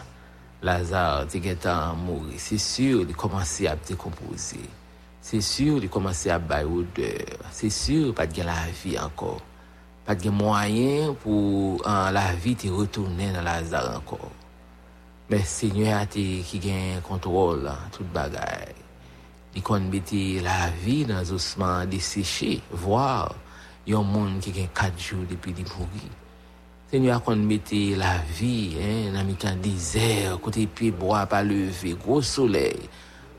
Lazare 0.64 1.28
était 1.32 1.70
en 1.70 1.96
mourir. 1.96 2.34
C'est 2.38 2.58
sûr, 2.58 3.06
il 3.08 3.16
commençait 3.16 3.68
à 3.68 3.76
décomposer. 3.76 4.68
C'est 5.22 5.42
sûr, 5.42 5.78
il 5.78 5.88
commençait 5.88 6.32
à 6.32 6.40
bailler 6.40 6.66
odeur. 6.66 7.38
C'est 7.52 7.70
sûr, 7.70 8.16
pas 8.16 8.26
de 8.26 8.42
la 8.42 8.66
vie 8.84 8.98
encore. 8.98 9.42
Pas 10.08 10.16
de 10.16 10.32
moyen 10.32 11.14
pour 11.22 11.88
euh, 11.88 12.10
la 12.10 12.34
vie 12.34 12.56
de 12.56 12.72
retourner 12.72 13.32
dans 13.32 13.44
Lazare 13.44 13.96
encore. 13.96 14.32
Mais 15.32 15.46
Seigneur 15.46 15.98
a 15.98 16.04
été 16.04 16.44
qui 16.46 16.60
gagne 16.60 17.00
contrôle 17.08 17.64
là, 17.64 17.78
toute 17.94 18.12
bagaille. 18.12 18.76
Il 19.56 19.64
qu'on 19.64 19.80
mette 19.80 20.12
la 20.12 20.70
vie 20.84 21.06
dans 21.06 21.24
ossements 21.32 21.86
desséchés, 21.86 22.60
voir 22.70 23.34
un 23.88 24.02
monde 24.02 24.42
qui 24.42 24.52
gagne 24.52 24.68
quatre 24.76 25.00
jours 25.00 25.24
depuis 25.30 25.54
qu'il 25.54 25.64
mourit. 25.64 26.12
Seigneur 26.90 27.16
a 27.16 27.20
qu'on 27.22 27.38
mette 27.38 27.72
la 27.72 28.18
vie 28.18 28.76
hein, 28.78 29.14
dans 29.14 29.26
le 29.26 29.56
désert, 29.56 30.38
côté 30.42 30.68
pied 30.68 30.92
bois 30.92 31.26
pas 31.26 31.44
levé, 31.44 31.94
gros 31.94 32.22
soleil, 32.22 32.90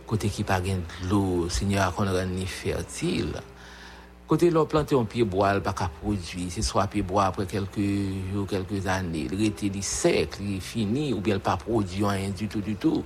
côté 0.06 0.30
qui 0.30 0.44
pas 0.44 0.62
de 0.62 0.70
l'eau, 1.10 1.46
Seigneur, 1.50 1.94
qu'on 1.94 2.06
rend 2.06 2.24
ni 2.24 2.46
fertile. 2.46 3.34
Kote 4.32 4.48
lò 4.48 4.62
plante 4.64 4.94
yon 4.94 5.04
piye 5.04 5.26
boal 5.28 5.58
baka 5.60 5.90
prodwi, 5.98 6.46
se 6.48 6.62
swa 6.64 6.86
piye 6.88 7.04
boal 7.04 7.26
apre 7.26 7.44
kelke 7.44 7.82
yo, 8.32 8.46
kelke 8.48 8.78
zanè, 8.80 9.26
li 9.28 9.36
rete 9.36 9.68
li 9.74 9.82
sek, 9.84 10.38
li 10.40 10.54
fini, 10.64 11.10
ou 11.12 11.20
bel 11.20 11.42
pa 11.44 11.58
prodwi 11.60 12.00
yon 12.00 12.16
yon 12.16 12.32
du 12.38 12.48
tout, 12.48 12.64
du 12.64 12.72
tout. 12.80 13.04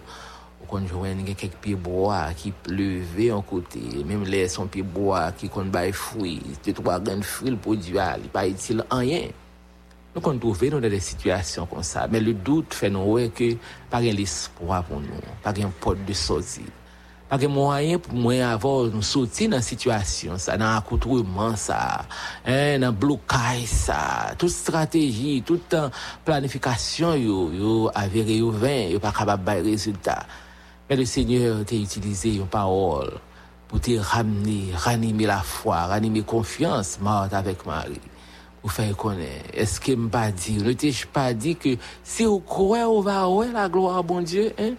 Ou 0.61 0.69
kon 0.71 0.87
jwen 0.87 1.25
gen 1.27 1.41
kek 1.41 1.57
piye 1.65 1.81
boal 1.83 2.31
ki 2.39 2.53
pleve 2.69 3.27
yon 3.27 3.43
kote, 3.43 3.83
mèm 4.07 4.23
lè 4.31 4.45
son 4.55 4.71
piye 4.71 4.87
boal 4.87 5.35
ki 5.41 5.51
kon 5.51 5.75
bay 5.75 5.91
fwi, 5.91 6.37
te 6.63 6.77
twa 6.79 7.01
gen 7.03 7.27
fwi 7.27 7.57
l 7.57 7.59
prodwi 7.67 7.99
al, 8.07 8.23
li 8.23 8.31
pa 8.31 8.47
itil 8.47 8.87
an 8.87 9.03
yon. 9.11 9.35
Nou 10.15 10.23
kon 10.23 10.39
trouve 10.39 10.71
nou 10.71 10.79
de 10.79 10.95
de 10.95 11.03
situasyon 11.11 11.67
kon 11.75 11.91
sa, 11.91 12.07
men 12.07 12.23
le 12.23 12.39
dout 12.39 12.79
fè 12.79 12.87
nou 12.95 13.19
wè 13.19 13.33
ke 13.35 13.57
pa 13.91 13.99
gen 14.07 14.15
l'espoi 14.15 14.79
pou 14.87 15.03
nou, 15.03 15.39
pa 15.43 15.51
gen 15.59 15.75
pot 15.83 15.99
de 16.07 16.23
sozi. 16.23 16.71
Pas 17.29 17.39
de 17.39 17.49
moyen 17.49 17.99
pour 17.99 18.15
moi 18.15 18.35
avoir 18.47 18.85
nous 18.85 19.03
sortir 19.03 19.51
dans 19.51 19.61
situation 19.61 20.39
ça, 20.39 20.57
dans 20.57 20.77
accoutrement 20.77 21.57
ça, 21.57 22.05
hein, 22.47 22.79
dans 22.79 22.93
blocage 22.93 23.65
ça, 23.65 24.33
toute 24.39 24.51
stratégie, 24.51 25.43
toute 25.45 25.75
euh, 25.75 25.89
planification 26.25 27.15
yo 27.15 27.51
yo 27.51 27.91
avéré 27.93 28.37
yo 28.37 28.53
vain, 28.53 28.91
yo 28.91 29.01
pas 29.01 29.11
capable 29.11 29.45
de 29.45 29.71
résultat. 29.71 30.25
Mais 30.89 30.95
le 30.95 31.05
Seigneur 31.05 31.65
t'a 31.65 31.75
utilisé 31.75 32.37
une 32.37 32.47
parole 32.47 33.15
pour 33.67 33.81
te 33.81 33.99
ramener, 33.99 34.73
ranimer 34.77 35.27
la 35.27 35.41
foi, 35.41 35.79
ranimer 35.79 36.23
confiance, 36.23 37.01
Marthe 37.01 37.35
avec 37.35 37.67
Marie 37.67 38.01
Est-ce 39.55 39.81
que 39.81 39.93
m'a 39.93 40.31
dit, 40.31 40.59
ne 40.59 40.73
t'ai-je 40.73 41.07
pas 41.07 41.33
dit 41.33 41.57
que 41.57 41.77
si 42.03 42.25
vous 42.25 42.41
croyez, 42.41 42.85
on 42.85 43.01
va 43.01 43.27
la 43.53 43.69
gloire, 43.69 44.03
bon 44.05 44.21
Dieu, 44.21 44.53
hein? 44.59 44.75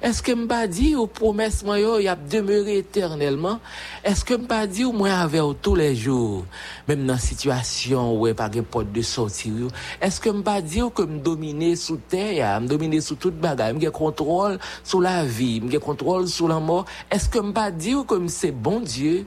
Est-ce 0.00 0.22
que 0.22 0.32
m'a 0.32 0.66
dit, 0.66 0.96
aux 0.96 1.06
promesses, 1.06 1.62
moi, 1.62 1.78
y 1.78 2.08
a 2.08 2.16
demeuré 2.16 2.78
éternellement? 2.78 3.60
Est-ce 4.02 4.24
que 4.24 4.34
m'a 4.34 4.66
dit, 4.66 4.84
moi, 4.84 5.10
avec 5.10 5.40
vous 5.40 5.54
tous 5.54 5.74
les 5.74 5.94
jours, 5.94 6.44
même 6.88 7.06
dans 7.06 7.18
situation 7.18 8.20
où 8.20 8.32
pas 8.34 8.48
de 8.48 8.62
porte 8.62 8.90
de 8.90 9.02
sortie? 9.02 9.52
Est-ce 10.00 10.20
que 10.20 10.30
m'a 10.30 10.60
dit, 10.60 10.80
que 10.94 11.02
me 11.02 11.18
dominer 11.18 11.76
sous 11.76 11.98
terre, 11.98 12.60
me 12.60 12.66
dominer 12.66 13.00
sous 13.00 13.14
toute 13.14 13.38
bagarre, 13.38 13.74
me 13.74 13.90
contrôle 13.90 14.58
sur 14.82 15.00
la 15.00 15.24
vie, 15.24 15.60
me 15.60 15.78
contrôle 15.78 16.26
sur 16.26 16.48
la 16.48 16.58
mort? 16.58 16.84
Est-ce 17.10 17.28
que 17.28 17.38
m'a 17.38 17.70
dit, 17.70 17.94
que 18.06 18.26
c'est 18.28 18.52
bon 18.52 18.80
Dieu? 18.80 19.26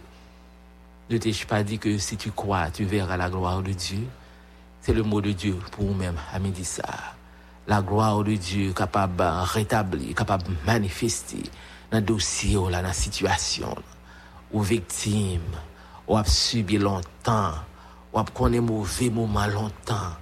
Ne 1.08 1.18
t'ai-je 1.20 1.46
pas 1.46 1.62
dit 1.62 1.78
que 1.78 2.00
si 2.00 2.18
tu 2.18 2.32
crois, 2.32 2.72
tu 2.72 2.84
verras 2.84 3.16
la 3.16 3.30
gloire 3.30 3.62
de 3.62 3.72
Dieu 3.72 4.08
C'est 4.82 4.94
le 4.94 5.04
mot 5.04 5.22
de 5.22 5.34
Dieu 5.34 5.56
pour 5.72 5.86
nous-mêmes 5.86 6.18
à 6.34 6.40
midi 6.40 6.66
ça. 6.66 6.84
La 7.68 7.84
gloire 7.84 8.24
de 8.24 8.34
Dieu 8.34 8.74
capable 8.74 9.18
de 9.18 9.54
rétablir, 9.54 10.16
capable 10.16 10.46
de 10.46 10.56
manifester 10.66 11.44
dans 11.92 12.00
le 12.00 12.04
dossier, 12.04 12.56
dans 12.56 12.70
la 12.70 12.92
situation, 12.92 13.76
ou 14.52 14.62
victime, 14.62 15.42
ou 16.08 16.18
a 16.18 16.24
subi 16.24 16.80
longtemps, 16.80 17.54
ou 18.12 18.18
a 18.18 18.26
connu 18.26 18.62
mauvais 18.62 19.12
moment 19.12 19.46
longtemps. 19.46 20.16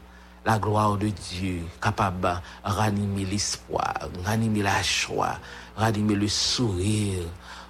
La 0.45 0.59
gloire 0.59 0.97
de 0.97 1.07
Dieu 1.07 1.61
capable 1.81 2.19
de 2.21 2.33
ranimer 2.69 3.23
l'espoir, 3.23 3.93
ranimer 4.25 4.63
la 4.63 4.81
joie, 4.81 5.39
ranimer 5.77 6.15
le 6.15 6.27
sourire, 6.27 7.23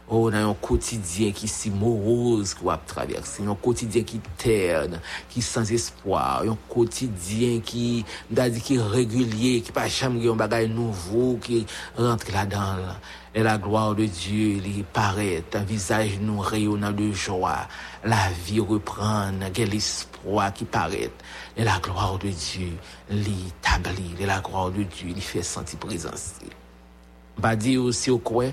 Oh, 0.09 0.29
dans 0.29 0.49
un 0.49 0.53
quotidien 0.53 1.31
qui 1.31 1.47
si 1.47 1.69
morose 1.69 2.53
qu'on 2.53 2.65
va 2.65 2.77
traverser, 2.85 3.41
un 3.45 3.55
quotidien 3.55 4.03
qui 4.03 4.19
terne, 4.37 4.99
qui 5.29 5.41
sans 5.41 5.71
espoir, 5.71 6.43
un 6.45 6.57
quotidien 6.67 7.61
qui, 7.61 8.03
qui 8.61 8.79
régulier, 8.79 9.61
qui 9.61 9.71
pas 9.71 9.87
jamais 9.87 10.27
un 10.27 10.35
bagage 10.35 10.67
nouveau, 10.67 11.39
qui 11.41 11.65
rentre 11.97 12.33
là-dedans. 12.33 12.75
Et 13.33 13.43
la 13.43 13.57
gloire 13.57 13.95
de 13.95 14.05
Dieu, 14.05 14.61
il 14.63 14.83
paraît, 14.83 15.43
un 15.53 15.63
visage 15.63 16.19
nous 16.19 16.39
rayonnant 16.39 16.91
de 16.91 17.11
joie, 17.13 17.67
la 18.03 18.29
vie 18.45 18.59
reprend, 18.59 19.31
quel 19.53 19.69
l'espoir 19.69 20.51
qui 20.53 20.65
paraît. 20.65 21.11
Et 21.55 21.63
la 21.63 21.79
gloire 21.79 22.19
de 22.19 22.27
Dieu, 22.27 22.73
l'établit, 23.09 24.15
et 24.19 24.25
la 24.25 24.41
gloire 24.41 24.69
de 24.69 24.83
Dieu, 24.83 25.07
il 25.15 25.21
fait 25.21 25.43
sentir 25.43 25.79
présence. 25.79 26.33
Bah, 27.37 27.53
aussi 27.79 28.11
au 28.11 28.19
quoi, 28.19 28.45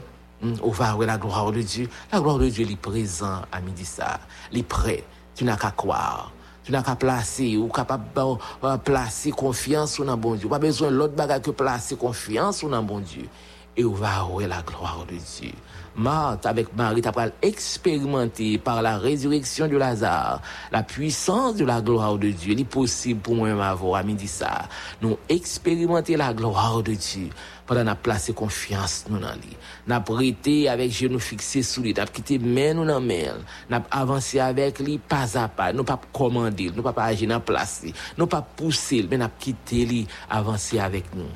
on 0.42 0.70
va 0.70 0.94
voir 0.94 1.06
la 1.06 1.18
gloire 1.18 1.52
de 1.52 1.62
Dieu. 1.62 1.88
La 2.12 2.20
gloire 2.20 2.38
de 2.38 2.48
Dieu 2.48 2.68
est 2.68 2.76
présent 2.76 3.42
à 3.52 3.60
midi 3.60 3.84
ça. 3.84 4.20
Il 4.52 4.58
est 4.58 4.62
prêt. 4.62 5.04
Tu 5.34 5.44
n'as 5.44 5.56
qu'à 5.56 5.70
croire. 5.70 6.32
Tu 6.64 6.72
n'as 6.72 6.82
qu'à 6.82 6.96
placer 6.96 7.56
ou 7.56 7.68
capable 7.68 8.04
de 8.14 8.76
placer 8.78 9.30
confiance 9.30 10.00
dans 10.00 10.16
bon 10.16 10.34
Dieu. 10.34 10.48
Pas 10.48 10.58
besoin 10.58 10.90
l'autre 10.90 11.14
bagage 11.14 11.42
que 11.42 11.50
placer 11.50 11.96
confiance 11.96 12.64
dans 12.64 12.82
bon 12.82 13.00
Dieu. 13.00 13.28
Et 13.76 13.84
on 13.84 13.92
va 13.92 14.24
voir 14.28 14.48
la 14.48 14.62
gloire 14.62 15.06
de 15.08 15.16
Dieu. 15.16 15.52
Marthe 15.96 16.46
avec 16.46 16.74
Marie, 16.76 17.02
tu 17.02 17.08
expérimenté 17.42 18.58
par 18.58 18.80
la 18.80 18.96
résurrection 18.96 19.66
de 19.66 19.76
Lazare, 19.76 20.40
la 20.70 20.82
puissance 20.82 21.56
de 21.56 21.64
la 21.64 21.80
gloire 21.80 22.16
de 22.16 22.30
Dieu. 22.30 22.52
Il 22.52 22.60
est 22.60 22.64
possible 22.64 23.20
pour 23.20 23.34
moi-même 23.34 23.60
avoir 23.60 24.00
à 24.00 24.02
midi 24.02 24.28
ça. 24.28 24.68
Nous 25.02 25.18
expérimenter 25.28 26.16
la 26.16 26.32
gloire 26.32 26.82
de 26.82 26.94
Dieu 26.94 27.28
pendant 27.66 27.82
qu'on 27.82 27.88
a 27.88 27.94
placé 27.96 28.32
confiance 28.32 29.04
nous 29.08 29.18
dans 29.18 29.32
lui. 29.34 29.56
N'a 29.86 30.00
prêté 30.00 30.68
avec 30.68 30.90
genoux 30.90 31.18
fixés 31.18 31.62
sous 31.62 31.82
lui, 31.82 31.92
n'a 31.92 32.06
quitté 32.06 32.38
main 32.38 32.74
nous 32.74 32.86
dans 32.86 33.00
main, 33.00 33.34
n'a 33.68 33.82
avancé 33.90 34.40
avec 34.40 34.78
lui 34.78 34.98
pas 34.98 35.36
à 35.38 35.48
pas, 35.48 35.72
nous 35.72 35.84
pas 35.84 36.00
commander, 36.12 36.70
nous 36.74 36.82
pas 36.82 36.94
agir 36.96 37.28
dans 37.28 37.40
place, 37.40 37.84
nous 38.16 38.26
pas 38.26 38.42
pousser, 38.42 39.06
mais 39.10 39.18
n'a 39.18 39.28
quitté 39.28 39.84
lui, 39.84 40.06
avancer 40.28 40.78
avec 40.78 41.14
nous. 41.14 41.28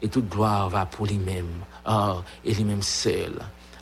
Et 0.00 0.08
toute 0.08 0.28
gloire 0.28 0.68
va 0.68 0.86
pour 0.86 1.06
lui-même, 1.06 1.48
oh, 1.88 2.22
et 2.44 2.54
lui-même 2.54 2.82
seul. 2.82 3.32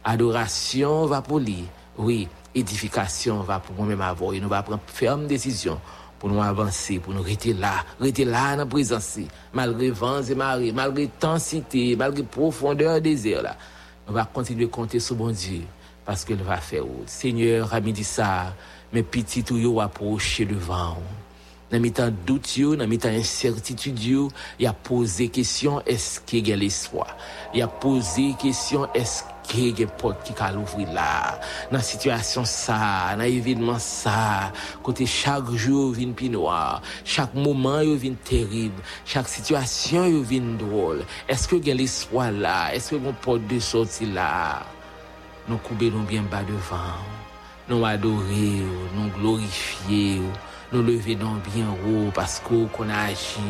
Adoration 0.05 1.07
va 1.07 1.21
pour 1.21 1.41
lui, 1.41 1.65
oui, 1.99 2.29
édification 2.55 3.41
va 3.41 3.59
pour 3.59 3.75
moi-même 3.77 4.01
avoir, 4.01 4.33
et 4.35 4.41
nous 4.41 4.49
va 4.49 4.63
prendre 4.63 4.83
ferme 4.87 5.27
décision 5.27 5.81
pour 6.19 6.31
nous 6.31 6.41
avancer, 6.41 6.99
pour 6.99 7.13
nous 7.13 7.23
rester 7.23 7.53
là, 7.53 7.85
rester 8.01 8.25
là 8.25 8.53
dans 8.53 8.59
la 8.59 8.67
présence, 8.67 9.19
malgré 9.53 9.91
vents 9.91 10.23
et 10.23 10.35
marées, 10.35 10.73
malgré 10.73 11.05
intensité, 11.05 11.97
malgré 11.97 12.23
profondeur 12.23 13.01
désert 13.01 13.43
là. 13.43 13.57
On 14.09 14.13
va 14.13 14.25
continuer 14.25 14.67
à 14.67 14.69
compter 14.69 15.01
sur 15.01 15.17
bon 15.17 15.31
Dieu 15.31 15.63
parce 16.05 16.25
qu'il 16.25 16.37
va 16.37 16.59
faire 16.59 16.85
autre. 16.85 17.03
Seigneur, 17.07 17.75
a 17.75 17.81
dit 17.81 18.05
ça, 18.05 18.55
mes 18.93 19.03
petits 19.03 19.43
tout 19.43 19.81
approché 19.81 20.45
devant. 20.45 20.99
Dans 21.69 21.81
mes 21.81 21.91
temps 21.91 22.13
doute, 22.25 22.61
dans 22.79 22.87
mes 22.87 22.97
temps 22.97 23.09
incertitude, 23.09 23.99
il 24.61 24.67
a 24.69 24.73
posé 24.73 25.29
question 25.29 25.83
est-ce 25.85 26.21
qu'il 26.21 26.47
y 26.47 26.53
a 26.53 26.57
l'espoir? 26.57 27.17
Il 27.53 27.61
a 27.61 27.67
posé 27.67 28.35
question 28.41 28.87
est-ce 28.95 29.25
qu'il 29.43 29.77
y 29.77 29.83
a 29.83 29.87
porte 29.89 30.23
qui 30.23 30.33
va 30.33 30.53
l'ouvrir 30.53 30.93
là? 30.93 31.41
Dans 31.73 31.79
la 31.79 31.83
situation 31.83 32.45
ça, 32.45 33.17
dans 33.17 33.25
l'événement 33.25 33.81
ça, 33.81 34.53
côté 34.85 35.07
chaque 35.07 35.51
jour 35.51 35.91
vient 35.91 36.13
noir, 36.31 36.83
chaque 37.05 37.35
moment 37.35 37.83
vient 37.83 38.15
terrible, 38.25 38.81
chaque 39.05 39.27
situation 39.27 40.23
vient 40.23 40.41
drôle. 40.57 41.05
Est-ce 41.29 41.53
y 41.57 41.71
a 41.73 41.75
l'espoir 41.75 42.31
là? 42.31 42.73
Est-ce 42.75 42.95
y 42.95 42.99
a 43.05 43.09
une 43.09 43.13
porte 43.15 43.45
de 43.49 43.59
sortie 43.59 44.07
là? 44.07 44.63
Nous 45.49 45.57
coupons 45.59 46.03
bien 46.09 46.23
bas 46.23 46.45
devant, 46.45 46.95
nous 47.69 47.85
adorer, 47.85 48.63
nous 50.73 50.83
lever 50.83 51.15
bien 51.15 51.67
haut 51.87 52.11
parce 52.15 52.41
qu'on 52.41 52.89
a 52.89 52.99
agi, 53.09 53.41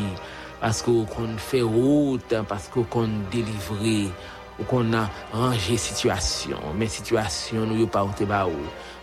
parce 0.60 0.82
qu'on 0.82 1.06
fait 1.36 1.62
route, 1.62 2.34
parce 2.48 2.68
qu'on 2.68 3.08
délivré, 3.30 4.10
qu'on 4.68 4.92
a 4.92 5.08
rangé 5.32 5.76
situation. 5.76 6.58
Mais 6.78 6.86
situation, 6.86 7.66
nous 7.66 7.86
pas 7.86 8.06
bas 8.26 8.46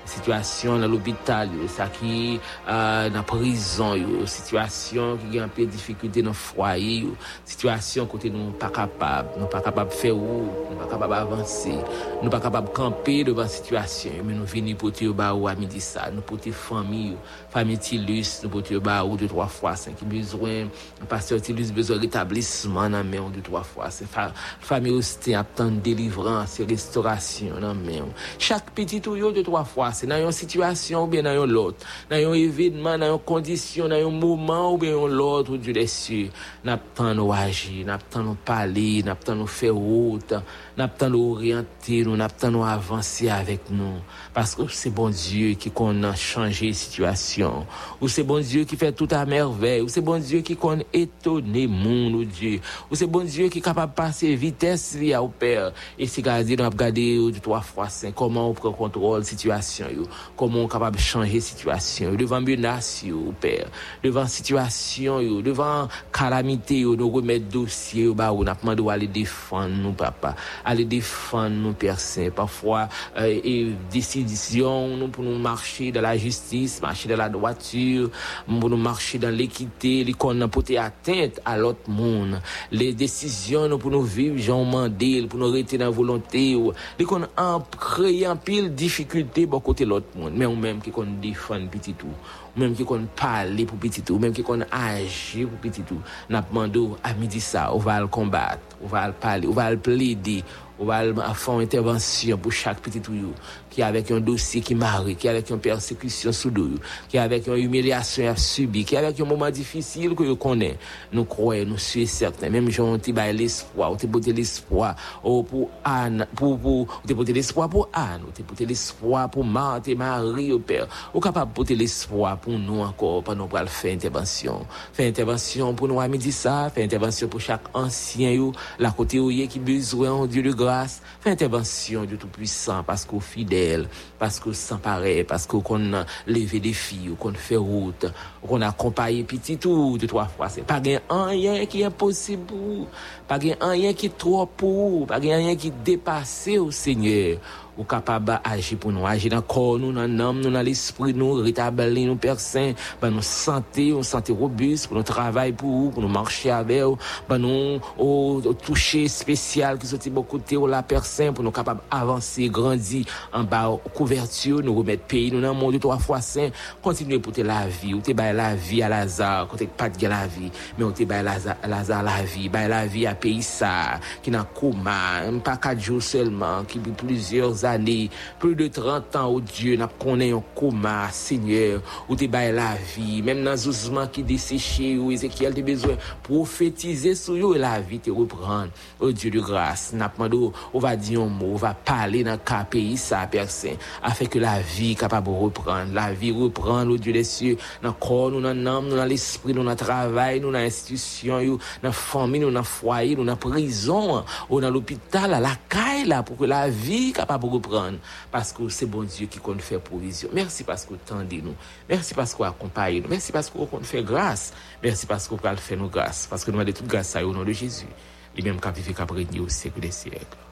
Sityasyon 0.04 0.82
nan 0.84 0.92
l'opital 0.92 1.52
yo, 1.56 1.64
sa 1.72 1.86
ki 1.92 2.36
uh, 2.36 3.08
nan 3.14 3.24
prizon 3.28 3.96
yo, 3.96 4.26
sityasyon 4.28 5.16
ki 5.22 5.30
gen 5.32 5.46
apè 5.46 5.64
difikultè 5.72 6.24
nan 6.26 6.36
fwaye 6.36 6.98
yo, 7.06 7.14
sityasyon 7.48 8.10
kote 8.12 8.32
nou 8.34 8.52
pa 8.60 8.68
kapab, 8.74 9.32
nou 9.40 9.48
pa 9.52 9.62
kapab 9.64 9.94
fè 9.96 10.12
ou, 10.12 10.42
nou 10.68 10.80
pa 10.82 10.90
kapab 10.92 11.16
avansè, 11.22 11.78
nou 12.20 12.32
pa 12.34 12.42
kapab 12.44 12.68
kampe 12.76 13.16
devan 13.30 13.48
sityasyon 13.52 14.20
yo, 14.20 14.26
men 14.28 14.42
nou 14.42 14.50
vini 14.52 14.76
pote 14.80 15.08
yo 15.08 15.16
ba 15.16 15.30
ou 15.38 15.48
a 15.48 15.56
midi 15.56 15.80
sa, 15.84 16.10
nou 16.12 16.26
pote 16.28 16.52
fami 16.52 17.14
yo, 17.14 17.22
fami 17.56 17.80
tilus, 17.80 18.36
nou 18.44 18.52
pote 18.58 18.76
yo 18.76 18.84
ba 18.84 19.00
ou 19.08 19.16
2-3 19.22 19.48
fwa, 19.56 19.74
sen 19.80 19.96
ki 19.96 20.10
bezwen, 20.12 20.68
pasteur 21.08 21.40
tilus 21.44 21.72
bezwen 21.72 22.04
retablisman 22.04 22.92
nan 22.98 23.08
men 23.08 23.24
ou 23.24 23.32
2-3 23.40 23.64
fwa, 23.72 23.88
sen 23.96 24.12
fami 24.12 24.92
yo 24.92 25.00
ste 25.00 25.40
ap 25.40 25.56
tan 25.56 25.80
delivran, 25.86 26.44
se 26.52 26.68
restaurasyon 26.68 27.64
nan 27.64 27.80
men 27.88 28.04
ou, 28.10 28.28
chak 28.36 28.76
peti 28.76 29.00
tou 29.00 29.16
yo 29.16 29.32
2-3 29.32 29.64
fwa, 29.72 29.93
pase, 29.94 30.10
nan 30.10 30.24
yon 30.24 30.34
situasyon 30.34 31.06
ou 31.06 31.12
bien 31.12 31.26
nan 31.26 31.38
yon 31.38 31.54
lot, 31.54 31.86
nan 32.10 32.22
yon 32.24 32.36
evidman, 32.38 33.00
nan 33.02 33.14
yon 33.14 33.22
kondisyon, 33.28 33.92
nan 33.94 34.02
yon 34.02 34.18
mouman 34.18 34.72
ou 34.72 34.82
bien 34.82 34.96
yon 34.96 35.14
lot 35.14 35.50
ou 35.54 35.60
di 35.62 35.74
lesu, 35.76 36.26
nap 36.66 36.82
tan 36.98 37.14
nou 37.18 37.34
aji, 37.36 37.84
nap 37.88 38.06
tan 38.12 38.26
nou 38.28 38.40
pali, 38.48 39.04
nap 39.06 39.22
tan 39.26 39.38
nou 39.40 39.50
fe 39.50 39.70
wout, 39.74 40.34
nap 40.80 40.98
tan 41.00 41.14
nou 41.14 41.36
oryante 41.36 42.02
nou, 42.08 42.18
nap 42.20 42.36
tan 42.40 42.54
nou 42.56 42.66
avanse 42.68 43.30
avek 43.32 43.70
nou, 43.74 44.02
paske 44.34 44.64
bon 44.64 44.70
ou 44.70 44.74
se 44.74 44.90
bon 44.94 45.12
Diyo 45.14 45.54
ki 45.60 45.70
kon 45.76 46.00
nan 46.04 46.16
chanje 46.18 46.72
situasyon, 46.80 47.68
ou 48.00 48.10
se 48.12 48.24
bon 48.26 48.42
Diyo 48.44 48.66
ki 48.70 48.80
fe 48.80 48.90
tout 48.96 49.12
a 49.14 49.24
merveil, 49.30 49.84
ou 49.86 49.92
se 49.92 50.02
bon 50.04 50.22
Diyo 50.24 50.42
ki 50.46 50.58
kon 50.60 50.82
etone 50.96 51.68
moun 51.70 52.16
ou 52.18 52.26
Diyo, 52.26 52.62
ou 52.90 52.98
se 53.00 53.08
bon 53.10 53.28
Diyo 53.28 53.50
ki 53.54 53.62
kapab 53.64 53.94
pase 53.98 54.32
vites 54.40 54.94
li 55.00 55.14
a 55.14 55.22
ou 55.24 55.30
per, 55.30 55.72
e 55.98 56.10
si 56.10 56.24
gadi 56.26 56.58
nou 56.58 56.70
ap 56.70 56.78
gade 56.80 57.06
ou 57.22 57.34
di 57.34 57.44
3 57.44 57.62
x 57.62 58.00
5, 58.08 58.16
koman 58.18 58.50
ou 58.50 58.58
pre 58.58 58.72
kontrol 58.76 59.26
situasyon, 59.28 59.83
yo, 59.92 60.08
koman 60.40 60.64
ou 60.64 60.72
kapab 60.72 60.96
chanje 61.02 61.42
situasyon 61.50 62.14
yo, 62.14 62.20
devan 62.24 62.46
menas 62.48 62.90
yo 63.04 63.20
ou 63.30 63.36
per, 63.44 63.72
devan 64.04 64.30
situasyon 64.32 65.24
yo, 65.26 65.42
devan 65.46 65.92
kalamite 66.16 66.80
yo, 66.84 66.96
nou 67.00 67.12
remet 67.18 67.46
dosye 67.52 68.08
yo 68.08 68.16
ba 68.18 68.30
ou, 68.32 68.46
napman 68.48 68.78
do 68.80 68.90
ale 68.94 69.10
defan 69.12 69.74
nou 69.82 69.96
papa, 69.98 70.34
ale 70.64 70.86
defan 70.90 71.60
nou 71.64 71.78
persen, 71.80 72.32
pafwa, 72.36 72.86
e 73.20 73.74
desidisyon 73.94 74.98
nou 75.00 75.12
pou 75.14 75.26
nou 75.26 75.40
marchi 75.42 75.92
de 75.94 76.04
la 76.04 76.16
justis, 76.20 76.80
marchi 76.84 77.12
de 77.12 77.18
la 77.20 77.30
doature, 77.34 78.10
pou 78.48 78.72
nou 78.72 78.80
marchi 78.80 79.20
dan 79.22 79.36
l'ekite, 79.38 79.96
li 80.08 80.16
kon 80.18 80.40
nan 80.40 80.52
pote 80.54 80.78
atente 80.82 81.42
a 81.48 81.56
lot 81.60 81.88
moun, 81.92 82.38
le 82.74 82.92
desisyon 82.98 83.70
nou 83.72 83.82
pou 83.82 83.94
nou 83.94 84.06
viv 84.08 84.40
jan 84.42 84.66
mandil, 84.70 85.28
pou 85.32 85.42
nou 85.42 85.54
rete 85.54 85.80
nan 85.82 85.94
volonté 85.94 86.54
ou, 86.60 86.74
li 87.00 87.08
kon 87.10 87.28
an 87.40 87.64
kreye 87.78 88.28
an 88.30 88.40
pil 88.44 88.70
difikulte 88.78 89.46
bo 89.50 89.62
lot 89.82 90.06
moun, 90.14 90.36
men 90.38 90.46
ou 90.46 90.60
menm 90.60 90.82
ki 90.84 90.92
kon 90.94 91.16
defan 91.24 91.66
pititou, 91.74 92.14
ou 92.52 92.62
menm 92.62 92.76
ki 92.78 92.86
kon 92.86 93.08
pale 93.18 93.66
pou 93.66 93.82
pititou, 93.82 94.20
ou 94.20 94.22
menm 94.22 94.36
ki 94.38 94.46
kon 94.46 94.62
age 94.70 95.48
pou 95.50 95.62
pititou, 95.64 95.98
napman 96.30 96.70
do 96.70 96.92
a 97.02 97.16
midi 97.18 97.42
sa, 97.42 97.72
ou 97.74 97.82
va 97.82 97.98
al 97.98 98.06
kombat, 98.14 98.62
ou 98.84 98.92
va 98.94 99.08
al 99.08 99.18
pale, 99.18 99.50
ou 99.50 99.58
va 99.58 99.66
al 99.72 99.80
plede, 99.82 100.44
ou 100.78 100.92
va 100.92 101.02
al 101.02 101.34
fon 101.34 101.66
intervensyon 101.66 102.38
pou 102.38 102.54
chak 102.54 102.78
pititou 102.86 103.18
yo, 103.18 103.34
ki 103.74 103.84
avek 103.86 104.12
yon 104.14 104.24
dosye 104.26 104.62
ki 104.66 104.76
mare, 104.78 105.16
ki 105.18 105.30
avek 105.32 105.50
yon 105.54 105.62
persekusyon 105.64 106.36
sou 106.36 106.54
do 106.54 106.68
yo, 106.76 106.82
ki 107.10 107.20
avek 107.22 107.50
yon 107.50 107.60
humilyasyon 107.62 108.30
a 108.32 108.36
subi, 108.40 108.84
ki 108.88 109.00
avek 109.00 109.22
yon 109.22 109.30
mouman 109.32 109.54
difisil 109.54 110.14
ko 110.18 110.28
yo 110.28 110.38
konen, 110.40 110.78
nou 111.14 111.26
kroye, 111.30 111.64
nou 111.68 111.82
suye 111.82 112.06
certain, 112.10 112.54
menm 112.54 112.70
joun 112.72 113.02
ti 113.04 113.14
baye 113.16 113.34
l'espoi, 113.36 113.90
ou 113.90 114.00
te 114.00 114.10
bote 114.10 114.34
l'espoi, 114.36 114.94
ou 115.24 115.42
pou 115.48 115.70
an, 115.88 116.26
pou, 116.38 116.58
pou, 116.62 116.86
ou 116.86 117.10
te 117.10 117.18
bote 117.18 117.36
l'espoi 117.36 117.68
pou 117.72 117.90
an, 117.98 118.28
ou 118.28 118.36
te 118.36 118.46
bote 118.46 118.68
l'espoi 118.70 119.26
pou 119.34 119.46
mante, 119.48 119.96
mari 119.98 120.52
ou 120.54 120.62
per, 120.62 120.86
ou 121.12 121.24
kapap 121.24 121.54
bote 121.58 121.78
l'espoi 121.78 122.36
pou 122.44 122.60
nou 122.62 122.86
ankor, 122.86 123.22
pa 123.26 123.38
nou 123.38 123.50
pral 123.52 123.72
fè 123.72 123.96
intervensyon, 123.98 124.68
fè 124.94 125.10
intervensyon 125.10 125.78
pou 125.80 125.90
nou 125.90 126.04
amidi 126.04 126.34
sa, 126.36 126.70
fè 126.74 126.86
intervensyon 126.86 127.32
pou 127.34 127.42
chak 127.44 127.72
ansyen 127.78 128.38
yo, 128.38 128.52
la 128.82 128.94
kote 128.96 129.22
ou 129.22 129.34
ye 129.34 129.48
ki 129.50 129.62
bezwen, 129.64 130.14
ou 130.14 130.30
diyo 130.30 130.46
de 130.46 130.54
grase, 130.58 131.02
fè 131.24 131.34
intervensyon 131.34 132.08
di 132.10 132.20
tout 132.20 132.32
puissant, 132.34 132.86
paskou 132.86 133.24
fidel, 133.64 133.88
paske 134.20 134.50
ou 134.50 134.58
san 134.58 134.82
pare, 134.84 135.24
paske 135.28 135.56
ou 135.58 135.64
kon 135.66 136.04
leve 136.30 136.62
defi, 136.64 137.10
ou 137.12 137.18
kon 137.20 137.36
fè 137.38 137.58
route, 137.60 138.12
ou 138.42 138.52
kon 138.52 138.66
akompaye 138.66 139.24
pititou 139.28 139.98
de 140.00 140.10
3 140.10 140.28
fwa. 140.34 140.50
Pa 140.70 140.80
gen 140.84 141.04
anyen 141.14 141.64
ki 141.70 141.84
imposibou, 141.88 142.88
pa 143.30 143.40
gen 143.42 143.60
anyen 143.64 143.96
ki 143.98 144.12
tropou, 144.20 145.06
pa 145.10 145.20
gen 145.24 145.40
anyen 145.40 145.60
ki 145.60 145.74
depase 145.86 146.60
ou 146.62 146.74
seigneur. 146.76 147.40
Ou 147.74 147.86
kapab 147.90 148.36
aji 148.46 148.78
pou 148.78 148.94
nou, 148.94 149.08
aji 149.10 149.32
nan 149.34 149.42
kor 149.50 149.80
nou, 149.82 149.90
nan 149.96 150.12
nam 150.14 150.38
nou, 150.38 150.52
nan 150.54 150.62
l'esprit 150.66 151.18
nou, 151.18 151.42
retabali 151.42 152.04
nou 152.06 152.20
persen, 152.22 152.76
ba 153.02 153.10
nou 153.10 153.26
sante, 153.26 153.88
ou 153.96 154.06
sante 154.06 154.34
robus, 154.38 154.86
pou 154.86 155.00
nou 155.00 155.08
travay 155.08 155.56
pou 155.58 155.88
ou, 155.88 155.94
pou 155.96 156.04
nou 156.04 156.12
marche 156.14 156.52
ave 156.54 156.84
ou, 156.86 157.00
ba 157.26 157.40
nou 157.42 157.80
ou 157.98 158.54
touche 158.62 159.02
spesyal 159.10 159.80
ki 159.82 159.90
soti 159.90 160.14
bo 160.14 160.22
kote 160.30 160.60
ou 160.60 160.70
la 160.70 160.84
persen, 160.86 161.34
pou 161.34 161.46
nou 161.46 161.56
kapab 161.56 161.82
avanse, 161.94 162.46
grandi, 162.54 163.02
an 163.34 163.50
ba 163.50 163.64
kouvertu, 163.98 164.60
nou 164.62 164.78
remet 164.84 165.10
peyi 165.10 165.34
nou 165.34 165.42
nan 165.42 165.58
moun, 165.58 165.74
2-3 165.74 165.98
fwa 166.06 166.22
sen, 166.22 166.54
kontinu 166.86 167.18
epote 167.18 167.42
la 167.48 167.64
vi, 167.66 167.96
ou 167.98 168.06
te 168.06 168.14
bay 168.18 168.36
la 168.38 168.52
vi 168.54 168.84
a 168.86 168.92
lazar, 168.94 169.48
kote 169.50 169.66
pat 169.82 169.98
gen 169.98 170.14
la 170.14 170.28
vi, 170.30 170.52
men 170.78 170.92
ou 170.92 170.94
te 170.94 171.10
bay 171.10 171.26
lazar 171.26 172.06
la 172.06 172.20
vi, 172.22 172.46
bay 172.54 172.70
la 172.70 172.84
vi 172.86 173.08
a 173.10 173.18
peyi 173.18 173.42
sa, 173.42 173.98
ki 174.22 174.38
nan 174.38 174.46
kouman, 174.54 175.40
mpa 175.40 175.58
4 175.72 175.82
jou 175.90 176.06
selman, 176.06 176.70
ki 176.70 176.86
bi 176.86 176.94
plusieurs 177.02 177.63
années, 177.66 178.10
plus 178.40 178.56
de 178.56 178.68
30 178.68 179.16
ans, 179.16 179.32
oh 179.34 179.42
Dieu, 179.42 179.76
n'a 179.76 179.88
connaît 179.88 180.32
un 180.32 180.44
coma, 180.56 181.10
Seigneur, 181.12 181.82
où 182.10 182.16
tu 182.16 182.28
bail 182.28 182.54
la 182.54 182.76
vie, 182.96 183.22
même 183.22 183.44
dans 183.44 183.56
zouzement 183.56 184.08
qui 184.08 184.24
desséché, 184.24 184.98
où 184.98 185.12
Ézéchiel 185.12 185.54
a 185.58 185.62
besoin 185.62 185.96
prophétiser 186.24 187.16
sur 187.16 187.54
eux 187.54 187.58
la 187.58 187.80
vie 187.80 188.00
te 188.00 188.10
reprendre. 188.10 188.70
Oh 189.00 189.12
Dieu 189.12 189.32
de 189.32 189.40
grâce, 189.40 189.94
n'a 189.94 190.12
demandé, 190.16 190.52
on 190.74 190.80
va 190.80 190.96
dire 190.96 191.22
un 191.22 191.28
mot, 191.28 191.52
on 191.54 191.58
va 191.58 191.74
parler 191.74 192.24
dans 192.24 192.34
le 192.34 192.66
pays, 192.70 192.98
ça, 192.98 193.28
personne, 193.30 193.78
afin 194.02 194.26
que 194.26 194.40
la 194.40 194.60
vie 194.60 194.96
capable 194.96 195.28
de 195.28 195.34
reprendre, 195.34 195.94
la 195.94 196.14
vie 196.14 196.32
reprendre, 196.32 196.94
oh 196.94 196.98
Dieu 196.98 197.14
des 197.14 197.24
cieux, 197.24 197.58
dans 197.82 197.90
le 197.90 197.96
corps, 197.96 198.32
nous, 198.32 198.42
dans 198.42 198.54
l'âme, 198.56 198.88
nous, 198.88 198.96
dans 198.96 199.06
l'esprit, 199.06 199.54
nous, 199.54 199.64
dans 199.64 199.72
le 199.72 199.76
travail, 199.76 200.40
nous, 200.40 200.52
dans 200.52 200.60
l'institution, 200.60 201.40
dans 201.42 201.58
la 201.84 201.92
famille, 201.92 202.42
nous, 202.42 202.52
dans 202.52 202.60
le 202.60 202.66
foyer, 202.66 203.16
nous, 203.16 203.24
dans 203.24 203.32
la 203.32 203.36
prison, 203.36 204.24
ou 204.50 204.62
dans 204.62 204.70
l'hôpital, 204.70 205.34
à 205.34 205.40
la 205.40 205.56
caille, 205.70 206.06
là, 206.06 206.24
pour 206.24 206.38
que 206.38 206.46
la 206.46 206.70
vie 206.70 207.14
capable 207.14 207.50
ou 207.54 207.62
repran, 207.62 208.00
paske 208.34 208.64
ou 208.64 208.74
se 208.74 208.88
bon 208.90 209.08
Diyo 209.10 209.30
ki 209.32 209.42
kon 209.44 209.62
fè 209.64 209.80
provizyon. 209.84 210.34
Mersi 210.36 210.66
paske 210.68 210.94
ou 210.94 211.02
tende 211.10 211.40
nou, 211.46 211.54
mersi 211.90 212.18
paske 212.18 212.42
ou 212.42 212.48
akompaye 212.50 213.04
nou, 213.04 213.14
mersi 213.14 213.36
paske 213.36 213.60
ou 213.60 213.70
kon 213.72 213.86
fè 213.88 214.04
grase, 214.08 214.58
mersi 214.84 215.10
paske 215.10 215.36
ou 215.36 215.42
pral 215.42 215.62
fè 215.62 215.78
nou 215.80 215.92
grase, 215.94 216.28
paske 216.32 216.52
nou 216.52 216.64
mande 216.64 216.76
tout 216.76 216.90
grase 216.90 217.16
sa 217.16 217.24
yo 217.24 217.36
nan 217.36 217.48
de 217.48 217.56
Jésus, 217.56 218.10
li 218.34 218.46
menm 218.46 218.62
kap 218.64 218.78
vive 218.80 218.98
kap 218.98 219.14
renyo 219.14 219.48
sekle 219.54 219.94
sekle. 219.94 220.52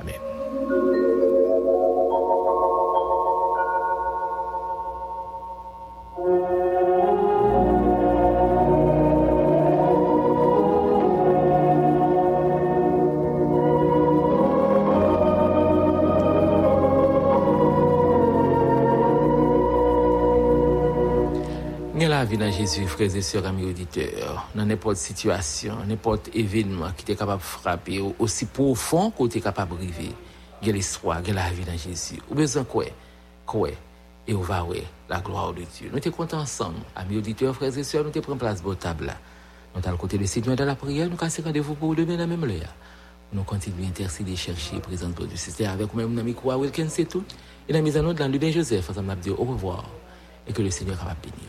Amen. 0.00 1.09
La 22.20 22.26
vi 22.26 22.36
nan 22.36 22.52
Jésus, 22.52 22.86
frères 22.86 23.16
et 23.16 23.22
sœurs, 23.22 23.46
amis 23.46 23.64
auditeurs, 23.64 24.46
nan 24.54 24.68
n'importe 24.68 24.98
situation, 24.98 25.76
n'importe 25.88 26.28
événement 26.34 26.90
qui 26.94 27.02
t'est 27.02 27.16
capable 27.16 27.40
de 27.40 27.46
frapper, 27.46 27.98
aussi 28.18 28.44
profond 28.44 29.10
qu'on 29.10 29.26
t'est 29.26 29.40
capable 29.40 29.74
de 29.76 29.80
river, 29.80 30.12
gen 30.60 30.74
l'espoir, 30.74 31.24
gen 31.24 31.34
la 31.34 31.48
vi 31.50 31.64
nan 31.64 31.78
Jésus. 31.78 32.20
Ou 32.30 32.34
besoin 32.34 32.64
quoi? 32.64 32.84
Quoi? 33.46 33.70
Et 34.28 34.34
on 34.34 34.42
va 34.42 34.62
ouais, 34.64 34.84
la 35.08 35.20
gloire 35.20 35.54
de 35.54 35.62
Dieu. 35.62 35.88
Nous 35.90 35.98
t'es 35.98 36.10
contents 36.10 36.40
ensemble, 36.40 36.76
amis 36.94 37.16
auditeurs, 37.16 37.56
frères 37.56 37.78
et 37.78 37.82
sœurs, 37.82 38.04
nous 38.04 38.10
t'es 38.10 38.20
pris 38.20 38.36
place 38.36 38.62
beau 38.62 38.74
table. 38.74 39.16
Nous 39.74 39.80
t'as 39.80 39.90
le 39.90 39.96
côté 39.96 40.18
de 40.18 40.26
Seigneur 40.26 40.56
dans 40.56 40.66
la 40.66 40.74
prière, 40.74 41.08
nous 41.08 41.16
cassons 41.16 41.42
rendez-vous 41.42 41.74
pour 41.74 41.94
demain 41.94 42.16
dans 42.16 42.18
la 42.18 42.26
même 42.26 42.44
l'heure. 42.44 42.74
Nous 43.32 43.44
continuons 43.44 43.86
à 43.86 43.88
intercéder, 43.88 44.36
chercher, 44.36 44.78
présenter 44.80 45.14
pour 45.14 45.24
Dieu. 45.24 45.38
C'était 45.38 45.64
avec 45.64 45.94
nous-mêmes, 45.94 46.12
notre 46.12 46.50
ami 46.50 46.60
Wilkins, 46.60 46.88
c'est 46.90 47.06
tout. 47.06 47.24
Et 47.66 47.72
la 47.72 47.80
mise 47.80 47.96
en 47.96 48.04
ordre, 48.04 48.18
dans 48.18 48.28
bien 48.28 48.50
Joseph, 48.50 48.90
ensemble, 48.90 49.10
a 49.12 49.30
au 49.30 49.44
revoir 49.44 49.86
et 50.46 50.52
que 50.52 50.60
le 50.60 50.70
Seigneur 50.70 50.96
va 50.96 51.16
bénir. 51.22 51.48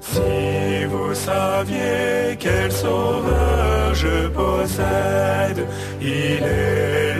Si 0.00 0.84
vous 0.90 1.14
saviez 1.14 2.36
quel 2.38 2.72
sauveur 2.72 3.94
je 3.94 4.28
possède, 4.28 5.66
il 6.00 6.42
est 6.42 7.13